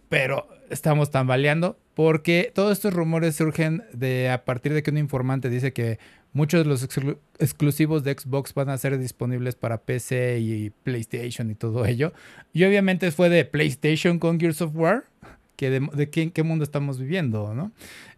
[0.09, 5.49] Pero estamos tambaleando porque todos estos rumores surgen de a partir de que un informante
[5.49, 5.97] dice que
[6.33, 6.87] Muchos de los
[7.39, 12.13] exclusivos de Xbox van a ser disponibles para PC y PlayStation y todo ello.
[12.53, 15.05] Y obviamente fue de PlayStation con Gears of War,
[15.55, 17.71] que de, qué, mundo estamos viviendo, ¿no?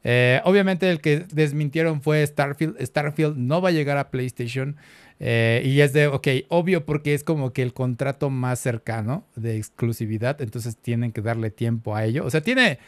[0.04, 2.82] Eh, obviamente el que desmintieron fue Starfield.
[2.82, 4.76] Starfield no va a llegar a PlayStation.
[5.22, 9.58] Eh, y es de, ok, obvio porque es como que el contrato más cercano de
[9.58, 12.26] exclusividad, entonces tienen que darle tiempo a ello.
[12.26, 12.80] O sea, tiene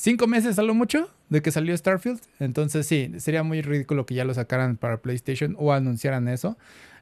[0.00, 2.20] cinco meses a lo mucho de que salió Starfield.
[2.38, 6.56] Entonces sí, sería muy ridículo que ya lo sacaran para PlayStation o anunciaran eso.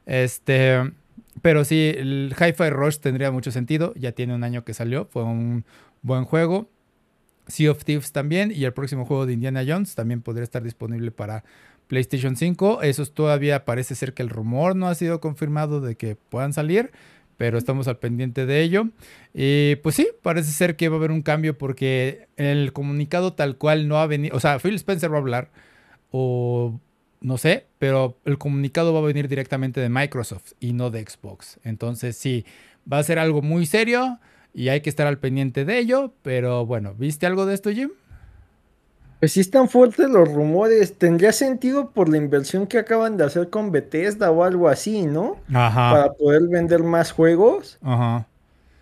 [0.05, 0.91] Este,
[1.41, 3.93] pero sí, el Hi-Fi Rush tendría mucho sentido.
[3.95, 5.63] Ya tiene un año que salió, fue un
[6.01, 6.69] buen juego.
[7.47, 11.09] Sea of Thieves también y el próximo juego de Indiana Jones también podría estar disponible
[11.09, 11.45] para
[11.87, 12.81] PlayStation 5.
[12.83, 16.91] Eso todavía parece ser que el rumor no ha sido confirmado de que puedan salir,
[17.39, 18.89] pero estamos al pendiente de ello.
[19.33, 23.55] Y pues sí, parece ser que va a haber un cambio porque el comunicado tal
[23.57, 25.49] cual no ha venido, o sea, Phil Spencer va a hablar
[26.11, 26.77] o
[27.21, 31.61] no sé, pero el comunicado va a venir directamente de Microsoft y no de Xbox.
[31.63, 32.45] Entonces sí,
[32.91, 34.19] va a ser algo muy serio
[34.53, 37.91] y hay que estar al pendiente de ello, pero bueno, ¿viste algo de esto, Jim?
[39.19, 40.93] Pues sí están fuertes los rumores.
[40.93, 45.37] Tendría sentido por la inversión que acaban de hacer con Bethesda o algo así, ¿no?
[45.53, 45.91] Ajá.
[45.91, 47.77] Para poder vender más juegos.
[47.81, 48.25] Ajá.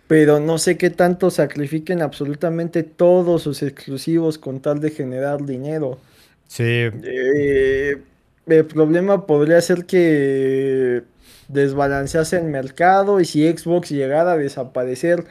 [0.06, 5.98] Pero no sé qué tanto sacrifiquen absolutamente todos sus exclusivos con tal de generar dinero.
[6.46, 6.62] Sí.
[6.64, 8.00] Eh,
[8.46, 11.02] el problema podría ser que
[11.48, 15.24] desbalancease el mercado y si Xbox llegara a desaparecer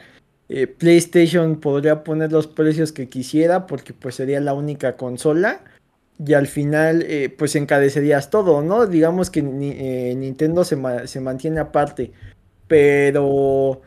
[0.48, 5.60] eh, PlayStation podría poner los precios que quisiera porque pues sería la única consola
[6.24, 8.86] y al final eh, pues encarecerías todo, ¿no?
[8.86, 10.76] Digamos que eh, Nintendo se,
[11.06, 12.12] se, mantiene aparte,
[12.66, 13.82] pero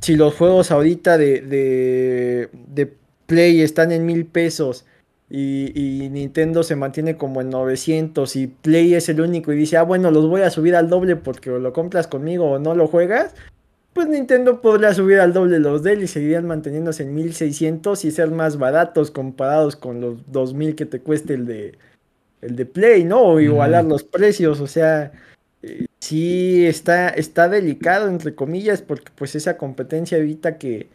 [0.00, 2.92] si los juegos ahorita de, de, de,
[3.26, 4.84] Play están en mil pesos
[5.28, 9.82] y, Nintendo se mantiene como en 900 y Play es el único y dice, ah
[9.82, 12.86] bueno, los voy a subir al doble porque o lo compras conmigo o no lo
[12.86, 13.34] juegas,
[13.96, 18.10] pues Nintendo podría subir al doble los de él y seguirían manteniéndose en 1600 y
[18.10, 21.78] ser más baratos comparados con los 2000 que te cueste el de
[22.42, 23.22] el de Play, ¿no?
[23.22, 25.12] O igualar los precios, o sea,
[25.62, 30.88] eh, sí está, está delicado, entre comillas, porque pues esa competencia evita que,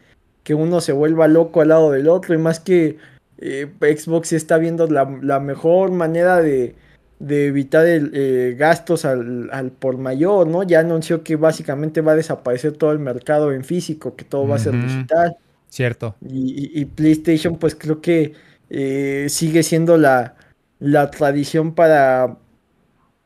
[0.43, 2.97] que uno se vuelva loco al lado del otro y más que
[3.39, 6.75] eh, Xbox está viendo la mejor manera de
[7.22, 10.63] de evitar el, eh, gastos al, por mayor, ¿no?
[10.63, 14.55] Ya anunció que básicamente va a desaparecer todo el mercado en físico, que todo va
[14.55, 15.36] a ser digital.
[15.69, 16.15] Cierto.
[16.28, 18.34] Y, PlayStation, pues creo que
[18.72, 20.34] eh, sigue siendo la,
[20.80, 22.38] la tradición para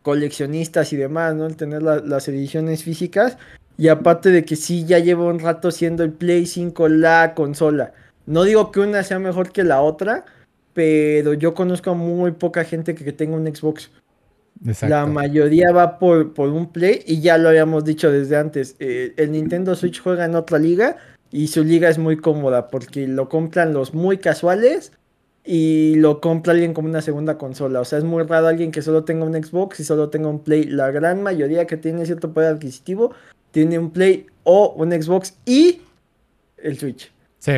[0.02, 1.46] coleccionistas y demás, ¿no?
[1.46, 3.38] El tener las ediciones físicas.
[3.78, 7.94] Y aparte de que sí, ya lleva un rato siendo el Play 5 la consola.
[8.26, 10.26] No digo que una sea mejor que la otra,
[10.76, 13.90] pero yo conozco a muy poca gente que, tenga un Xbox.
[14.82, 18.76] La mayoría va por, por, un Play y ya lo habíamos dicho desde antes.
[18.80, 20.98] Eh, el Nintendo Switch juega en otra liga
[21.32, 24.92] y su liga es muy cómoda porque lo compran los muy casuales
[25.46, 27.80] y lo compra alguien como una segunda consola.
[27.80, 30.40] O sea, es muy raro alguien que solo tenga un Xbox y solo tenga un
[30.40, 30.66] Play.
[30.66, 33.14] La gran mayoría que tiene cierto poder adquisitivo
[33.52, 35.82] tiene un Play o un Xbox y
[36.58, 37.14] el Switch.
[37.40, 37.54] Sí,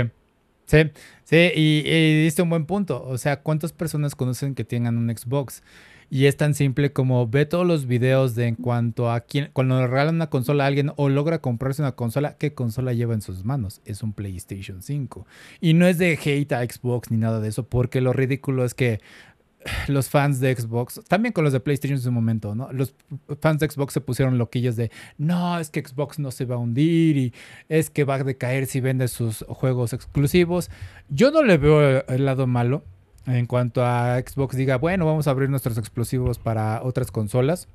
[0.67, 0.91] sí.
[1.23, 3.03] Sí, y, diste un buen punto.
[3.03, 5.61] O sea, ¿cuántas personas conocen que tengan un Xbox?
[6.09, 9.77] Y es tan simple como ve todos los videos de en cuanto a quién, cuando
[9.77, 13.21] le regalan una consola a alguien o logra comprarse una consola, ¿qué consola lleva en
[13.21, 13.81] sus manos?
[13.83, 15.27] Es un PlayStation 5.
[15.59, 18.73] Y no es de hate a Xbox ni nada de eso, porque lo ridículo es
[18.73, 19.01] que
[19.87, 22.71] los fans de Xbox, también con los de PlayStation en su momento, ¿no?
[22.71, 22.93] Los
[23.39, 26.57] fans de Xbox se pusieron loquillos de, no, es que Xbox no se va a
[26.57, 27.33] hundir y
[27.69, 30.69] es que va a decaer si vende sus juegos exclusivos.
[31.09, 32.83] Yo no le veo el lado malo
[33.27, 37.67] en cuanto a Xbox diga, bueno, vamos a abrir nuestros exclusivos para otras consolas.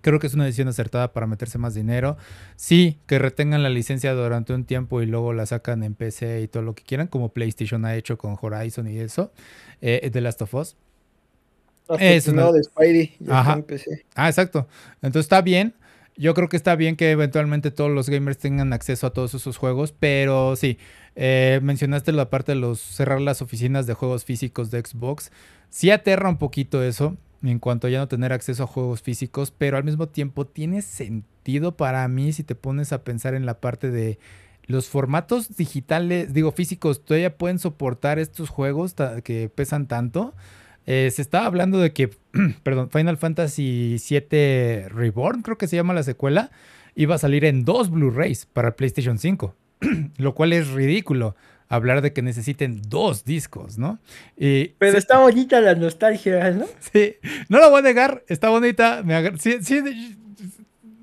[0.00, 2.16] Creo que es una decisión acertada para meterse más dinero.
[2.56, 6.48] Sí, que retengan la licencia durante un tiempo y luego la sacan en PC y
[6.48, 9.32] todo lo que quieran, como PlayStation ha hecho con Horizon y eso,
[9.80, 10.76] eh, The Last of Us.
[11.98, 13.16] Eso no de Spidey.
[13.28, 14.66] Ah, exacto.
[14.96, 15.74] Entonces está bien.
[16.16, 19.56] Yo creo que está bien que eventualmente todos los gamers tengan acceso a todos esos
[19.56, 20.78] juegos, pero sí,
[21.16, 25.32] eh, mencionaste la parte de los cerrar las oficinas de juegos físicos de Xbox.
[25.70, 29.50] Sí aterra un poquito eso en cuanto a ya no tener acceso a juegos físicos,
[29.56, 33.60] pero al mismo tiempo tiene sentido para mí si te pones a pensar en la
[33.60, 34.18] parte de
[34.66, 40.34] los formatos digitales, digo físicos, todavía pueden soportar estos juegos que pesan tanto.
[40.86, 42.10] Eh, se estaba hablando de que,
[42.62, 46.50] perdón, Final Fantasy VII Reborn, creo que se llama la secuela,
[46.94, 49.54] iba a salir en dos Blu-rays para PlayStation 5,
[50.18, 51.36] lo cual es ridículo
[51.68, 53.98] hablar de que necesiten dos discos, ¿no?
[54.36, 56.66] Pero está bonita la nostalgia, ¿no?
[56.92, 57.14] Sí,
[57.48, 59.58] no lo voy a negar, está bonita, me sí,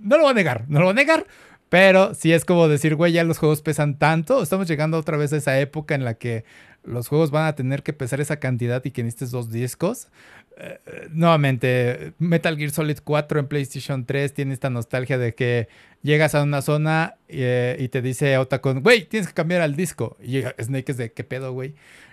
[0.02, 1.26] no lo voy a negar, no lo voy a negar,
[1.70, 5.34] pero sí es como decir, güey, ya los juegos pesan tanto, estamos llegando otra vez
[5.34, 6.46] a esa época en la que
[6.90, 10.10] los juegos van a tener que pesar esa cantidad y que necesites dos discos.
[10.58, 10.80] Eh,
[11.12, 15.70] nuevamente, Metal Gear Solid 4 en PlayStation 3 tiene esta nostalgia de que
[16.02, 20.18] llegas a una zona eh, y te dice Otacon, güey, tienes que cambiar al disco.
[20.22, 21.70] Y Snake es de, ¿qué pedo, güey?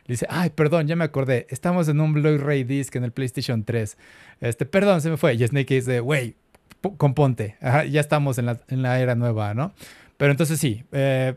[0.07, 3.64] Le dice, ay, perdón, ya me acordé, estamos en un Blu-ray disc en el PlayStation
[3.64, 3.97] 3.
[4.41, 5.35] Este, perdón, se me fue.
[5.35, 6.37] Y Snake dice, güey,
[6.97, 9.74] componte, ya estamos en la, en la, era nueva, ¿no?
[10.16, 11.35] Pero entonces sí, eh,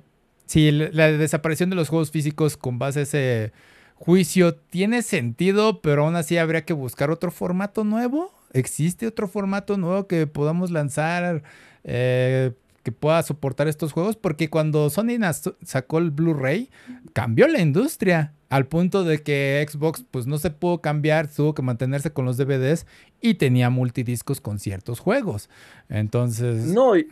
[0.49, 3.53] si la desaparición de los juegos físicos con base a ese
[3.93, 8.33] juicio tiene sentido, pero aún así habría que buscar otro formato nuevo.
[8.51, 11.43] ¿Existe otro formato nuevo que podamos lanzar
[11.83, 14.15] eh, que pueda soportar estos juegos?
[14.15, 15.19] Porque cuando Sony
[15.63, 16.71] sacó el Blu-ray,
[17.13, 21.61] cambió la industria al punto de que Xbox pues no se pudo cambiar, tuvo que
[21.61, 22.87] mantenerse con los DVDs
[23.21, 25.47] y tenía multidiscos con ciertos juegos.
[25.89, 26.65] Entonces...
[26.65, 27.05] No, y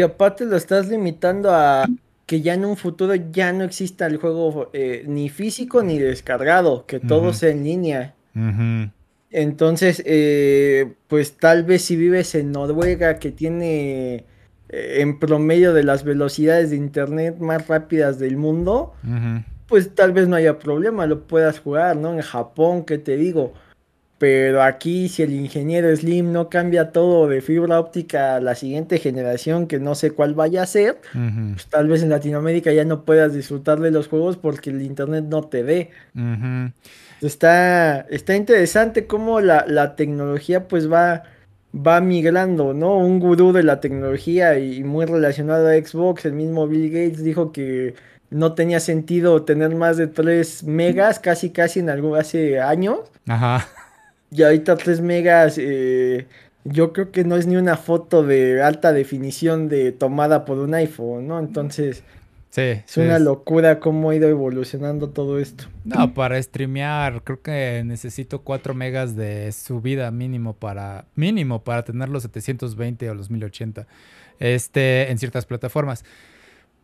[0.00, 1.88] aparte lo estás limitando a
[2.26, 6.86] que ya en un futuro ya no exista el juego eh, ni físico ni descargado,
[6.86, 8.14] que todo sea en línea.
[9.30, 14.24] Entonces, eh, pues tal vez si vives en Noruega, que tiene
[14.68, 18.94] eh, en promedio de las velocidades de internet más rápidas del mundo,
[19.66, 22.14] pues tal vez no haya problema, lo puedas jugar, ¿no?
[22.14, 23.54] En Japón, ¿qué te digo?
[24.24, 28.96] Pero aquí, si el ingeniero Slim no cambia todo de fibra óptica a la siguiente
[28.96, 33.04] generación, que no sé cuál vaya a ser, pues tal vez en Latinoamérica ya no
[33.04, 35.90] puedas disfrutar de los juegos porque el internet no te dé.
[37.20, 41.24] Está, está interesante cómo la, la, tecnología pues va,
[41.76, 42.96] va migrando, ¿no?
[42.96, 47.52] Un gurú de la tecnología y muy relacionado a Xbox, el mismo Bill Gates dijo
[47.52, 47.94] que
[48.30, 53.00] no tenía sentido tener más de 3 megas, casi casi en algo hace años.
[53.28, 53.68] Ajá.
[54.34, 56.26] Y ahorita 3 megas, eh,
[56.64, 60.74] yo creo que no es ni una foto de alta definición de tomada por un
[60.74, 61.38] iPhone, ¿no?
[61.38, 62.02] Entonces,
[62.50, 65.66] sí, es una locura cómo ha ido evolucionando todo esto.
[65.84, 72.08] No, para streamear, creo que necesito 4 megas de subida mínimo para, mínimo para tener
[72.08, 73.86] los 720 o los 1080
[74.40, 76.04] este, en ciertas plataformas.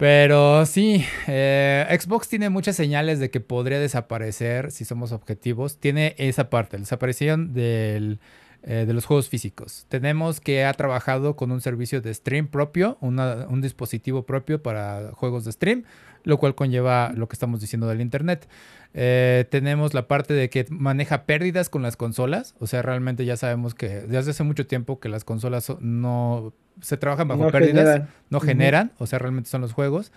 [0.00, 5.76] Pero sí, eh, Xbox tiene muchas señales de que podría desaparecer si somos objetivos.
[5.78, 8.18] Tiene esa parte, la desaparición del,
[8.62, 9.84] eh, de los juegos físicos.
[9.90, 15.44] Tenemos que ha trabajado con un servicio de stream propio, un dispositivo propio para juegos
[15.44, 15.84] de stream,
[16.24, 18.48] lo cual conlleva lo que estamos diciendo del Internet.
[18.92, 22.54] Eh, tenemos la parte de que maneja pérdidas con las consolas.
[22.58, 26.96] O sea, realmente ya sabemos que desde hace mucho tiempo que las consolas no se
[26.96, 28.92] trabajan bajo pérdidas, no generan.
[28.98, 30.12] O sea, realmente son los juegos.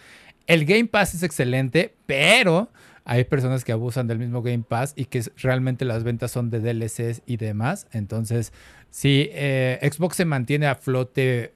[0.47, 2.69] El Game Pass es excelente, pero
[3.05, 6.59] hay personas que abusan del mismo Game Pass y que realmente las ventas son de
[6.59, 7.87] DLCs y demás.
[7.91, 8.53] Entonces,
[8.89, 11.53] si eh, Xbox se mantiene a flote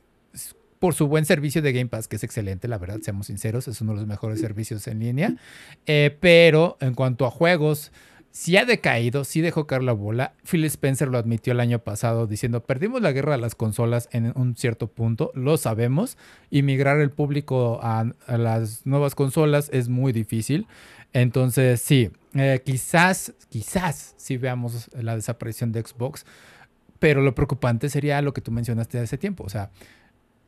[0.79, 3.81] por su buen servicio de Game Pass, que es excelente, la verdad, seamos sinceros, es
[3.81, 5.35] uno de los mejores servicios en línea.
[5.85, 7.91] Eh, pero en cuanto a juegos,
[8.37, 10.33] si ha decaído, sí dejó caer la bola.
[10.43, 14.31] Phil Spencer lo admitió el año pasado diciendo, perdimos la guerra de las consolas en
[14.35, 16.19] un cierto punto, lo sabemos,
[16.51, 20.67] y migrar el público a, las nuevas consolas es muy difícil.
[21.13, 26.23] Entonces, sí, eh, quizás, quizás sí veamos la desaparición de Xbox,
[26.99, 29.71] pero lo preocupante sería lo que tú mencionaste hace tiempo, o sea,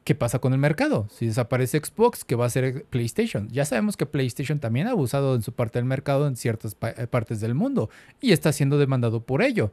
[0.03, 1.07] ¿qué pasa con el mercado?
[1.09, 3.47] Si desaparece Xbox, ¿qué va a hacer PlayStation?
[3.49, 7.07] Ya sabemos que PlayStation también ha abusado en su parte del mercado en ciertas eh,
[7.07, 7.89] partes del mundo
[8.21, 9.71] y está siendo demandado por ello.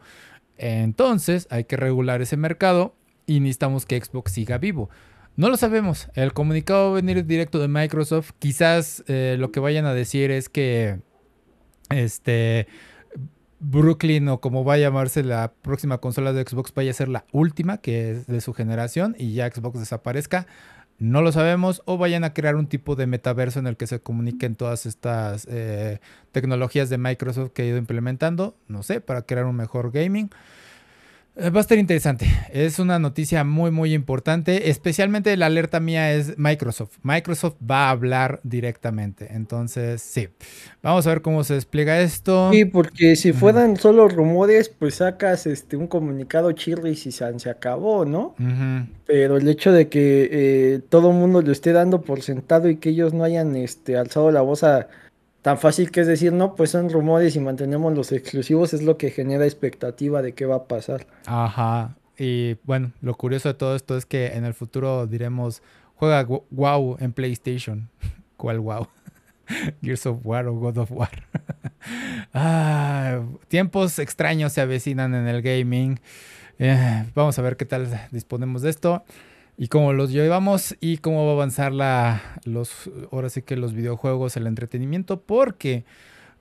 [0.59, 2.95] Entonces hay que regular ese mercado
[3.27, 4.89] y necesitamos que Xbox siga vivo.
[5.37, 6.09] No lo sabemos.
[6.15, 8.31] El comunicado va a venir directo de Microsoft.
[8.39, 11.01] Quizás eh, lo que vayan a decir es que
[11.91, 12.67] este
[13.61, 17.25] Brooklyn o como va a llamarse la próxima consola de Xbox vaya a ser la
[17.33, 20.47] última que es de su generación y ya Xbox desaparezca.
[20.99, 24.01] No lo sabemos o vayan a crear un tipo de metaverso en el que se
[24.01, 26.01] comuniquen todas estas eh,
[26.33, 30.31] tecnologías de Microsoft que ha ido implementando, no sé, para crear un mejor gaming.
[31.39, 32.27] Eh, va a estar interesante.
[32.51, 34.71] Es una noticia muy, muy importante.
[34.71, 36.97] Especialmente la alerta mía es Microsoft.
[37.03, 39.29] Microsoft va a hablar directamente.
[39.31, 40.29] Entonces, sí.
[40.83, 42.51] Vamos a ver cómo se despliega esto.
[42.53, 47.51] Sí, porque si fueran solo rumores, pues sacas este un comunicado chirri y se, se
[47.51, 48.35] acabó, ¿no?
[49.07, 52.77] Pero el hecho de que eh, todo el mundo lo esté dando por sentado y
[52.77, 54.89] que ellos no hayan este, alzado la voz a
[55.47, 58.99] tan fácil que es decir, no, pues son rumores y mantenemos los exclusivos, es lo
[58.99, 61.07] que genera expectativa de qué va a pasar.
[61.25, 61.95] Ajá.
[62.19, 65.63] Y bueno, lo curioso de todo esto es que en el futuro diremos,
[65.95, 67.89] juega WoW en PlayStation.
[68.37, 68.89] ¿Cuál WoW?
[69.83, 71.23] Gears of War o God of War.
[72.35, 76.01] ah, tiempos extraños se avecinan en el gaming.
[76.59, 79.05] Eh, vamos a ver qué tal disponemos de esto
[79.59, 83.73] y cómo los llevamos y cómo va a avanzar la, los, ahora sí que los
[83.73, 85.85] videojuegos, el entretenimiento, porque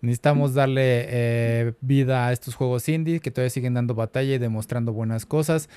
[0.02, 4.94] necesitamos darle eh, vida a estos juegos indie que todavía siguen dando batalla y demostrando
[4.94, 5.70] buenas cosas.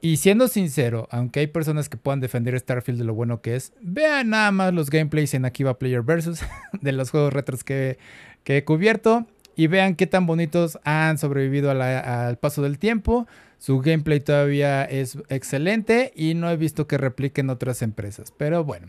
[0.00, 3.72] Y siendo sincero, aunque hay personas que puedan defender Starfield de lo bueno que es,
[3.80, 6.40] vean nada más los gameplays en Akiva Player Versus
[6.80, 7.98] de los juegos retros que,
[8.42, 13.28] que he cubierto y vean qué tan bonitos han sobrevivido al paso del tiempo.
[13.62, 18.34] Su gameplay todavía es excelente y no he visto que repliquen otras empresas.
[18.36, 18.88] Pero bueno,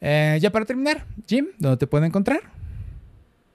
[0.00, 2.38] eh, ya para terminar, Jim, ¿dónde te pueden encontrar?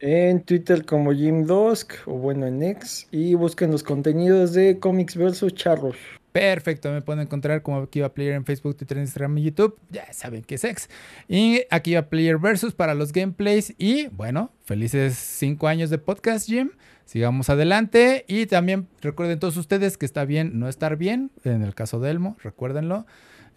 [0.01, 5.15] En Twitter como Jim Dosk o bueno en X y busquen los contenidos de Comics
[5.15, 5.95] vs Charros.
[6.33, 9.79] Perfecto, me pueden encontrar como aquí va Player en Facebook, Twitter, Instagram y YouTube.
[9.89, 10.89] Ya saben que es ex.
[11.29, 13.73] Y aquí va Player versus para los gameplays.
[13.77, 16.71] Y bueno, felices cinco años de podcast, Jim
[17.07, 18.25] sigamos adelante.
[18.27, 22.11] Y también recuerden todos ustedes que está bien no estar bien, en el caso de
[22.11, 23.07] Elmo, recuérdenlo.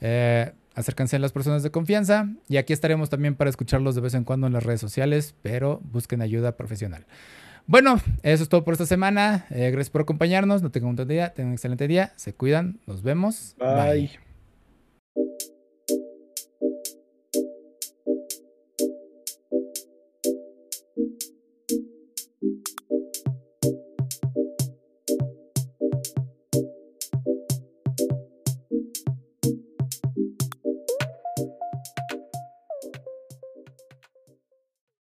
[0.01, 4.15] Eh, acérquense a las personas de confianza y aquí estaremos también para escucharlos de vez
[4.15, 7.05] en cuando en las redes sociales, pero busquen ayuda profesional.
[7.67, 9.47] Bueno, eso es todo por esta semana.
[9.51, 10.63] Eh, gracias por acompañarnos.
[10.63, 12.13] No tengan un buen día, tengan un excelente día.
[12.17, 13.55] Se cuidan, nos vemos.
[13.59, 14.11] Bye.